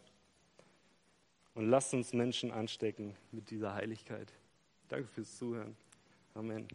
und 1.53 1.67
lasst 1.69 1.93
uns 1.93 2.13
Menschen 2.13 2.49
anstecken 2.49 3.13
mit 3.33 3.49
dieser 3.49 3.73
Heiligkeit. 3.73 4.31
Danke 4.87 5.09
fürs 5.09 5.37
Zuhören. 5.37 5.75
Amen. 6.33 6.65